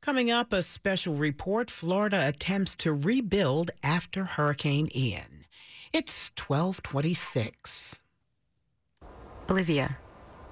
Coming 0.00 0.30
up, 0.30 0.52
a 0.52 0.62
special 0.62 1.14
report 1.14 1.70
Florida 1.70 2.28
attempts 2.28 2.74
to 2.76 2.92
rebuild 2.92 3.70
after 3.82 4.24
Hurricane 4.24 4.88
Ian. 4.94 5.46
It's 5.92 6.30
1226. 6.36 8.00
Olivia 9.48 9.96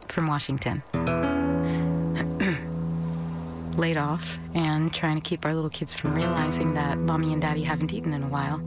from 0.08 0.26
Washington. 0.26 0.82
Laid 3.76 3.96
off 3.96 4.38
and 4.54 4.94
trying 4.94 5.16
to 5.16 5.22
keep 5.22 5.44
our 5.44 5.54
little 5.54 5.70
kids 5.70 5.92
from 5.92 6.14
realizing 6.14 6.74
that 6.74 6.98
mommy 6.98 7.32
and 7.32 7.42
daddy 7.42 7.62
haven't 7.62 7.92
eaten 7.92 8.12
in 8.12 8.22
a 8.22 8.28
while. 8.28 8.62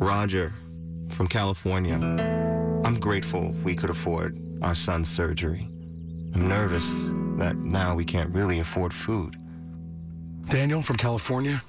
Roger 0.00 0.54
from 1.10 1.28
California. 1.28 1.96
I'm 2.84 2.98
grateful 2.98 3.52
we 3.62 3.74
could 3.74 3.90
afford 3.90 4.40
our 4.62 4.74
son's 4.74 5.10
surgery. 5.10 5.68
I'm 6.34 6.48
nervous 6.48 6.90
that 7.36 7.56
now 7.56 7.94
we 7.94 8.06
can't 8.06 8.32
really 8.34 8.60
afford 8.60 8.94
food. 8.94 9.36
Daniel 10.46 10.80
from 10.80 10.96
California. 10.96 11.60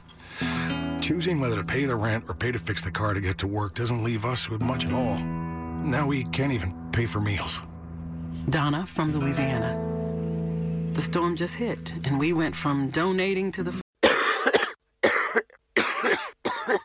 Choosing 1.01 1.41
whether 1.41 1.57
to 1.57 1.63
pay 1.63 1.83
the 1.83 1.95
rent 1.95 2.23
or 2.29 2.33
pay 2.33 2.53
to 2.53 2.59
fix 2.59 2.81
the 2.81 2.91
car 2.91 3.13
to 3.13 3.19
get 3.19 3.37
to 3.39 3.47
work 3.47 3.75
doesn't 3.75 4.01
leave 4.01 4.23
us 4.23 4.49
with 4.49 4.61
much 4.61 4.85
at 4.85 4.93
all. 4.93 5.17
Now 5.17 6.07
we 6.07 6.23
can't 6.25 6.53
even 6.53 6.73
pay 6.93 7.05
for 7.05 7.19
meals. 7.19 7.61
Donna 8.49 8.85
from 8.85 9.11
Louisiana. 9.11 9.77
The 10.93 11.01
storm 11.01 11.35
just 11.35 11.55
hit, 11.55 11.93
and 12.05 12.17
we 12.17 12.31
went 12.31 12.55
from 12.55 12.89
donating 12.91 13.51
to 13.51 13.63
the. 13.63 13.80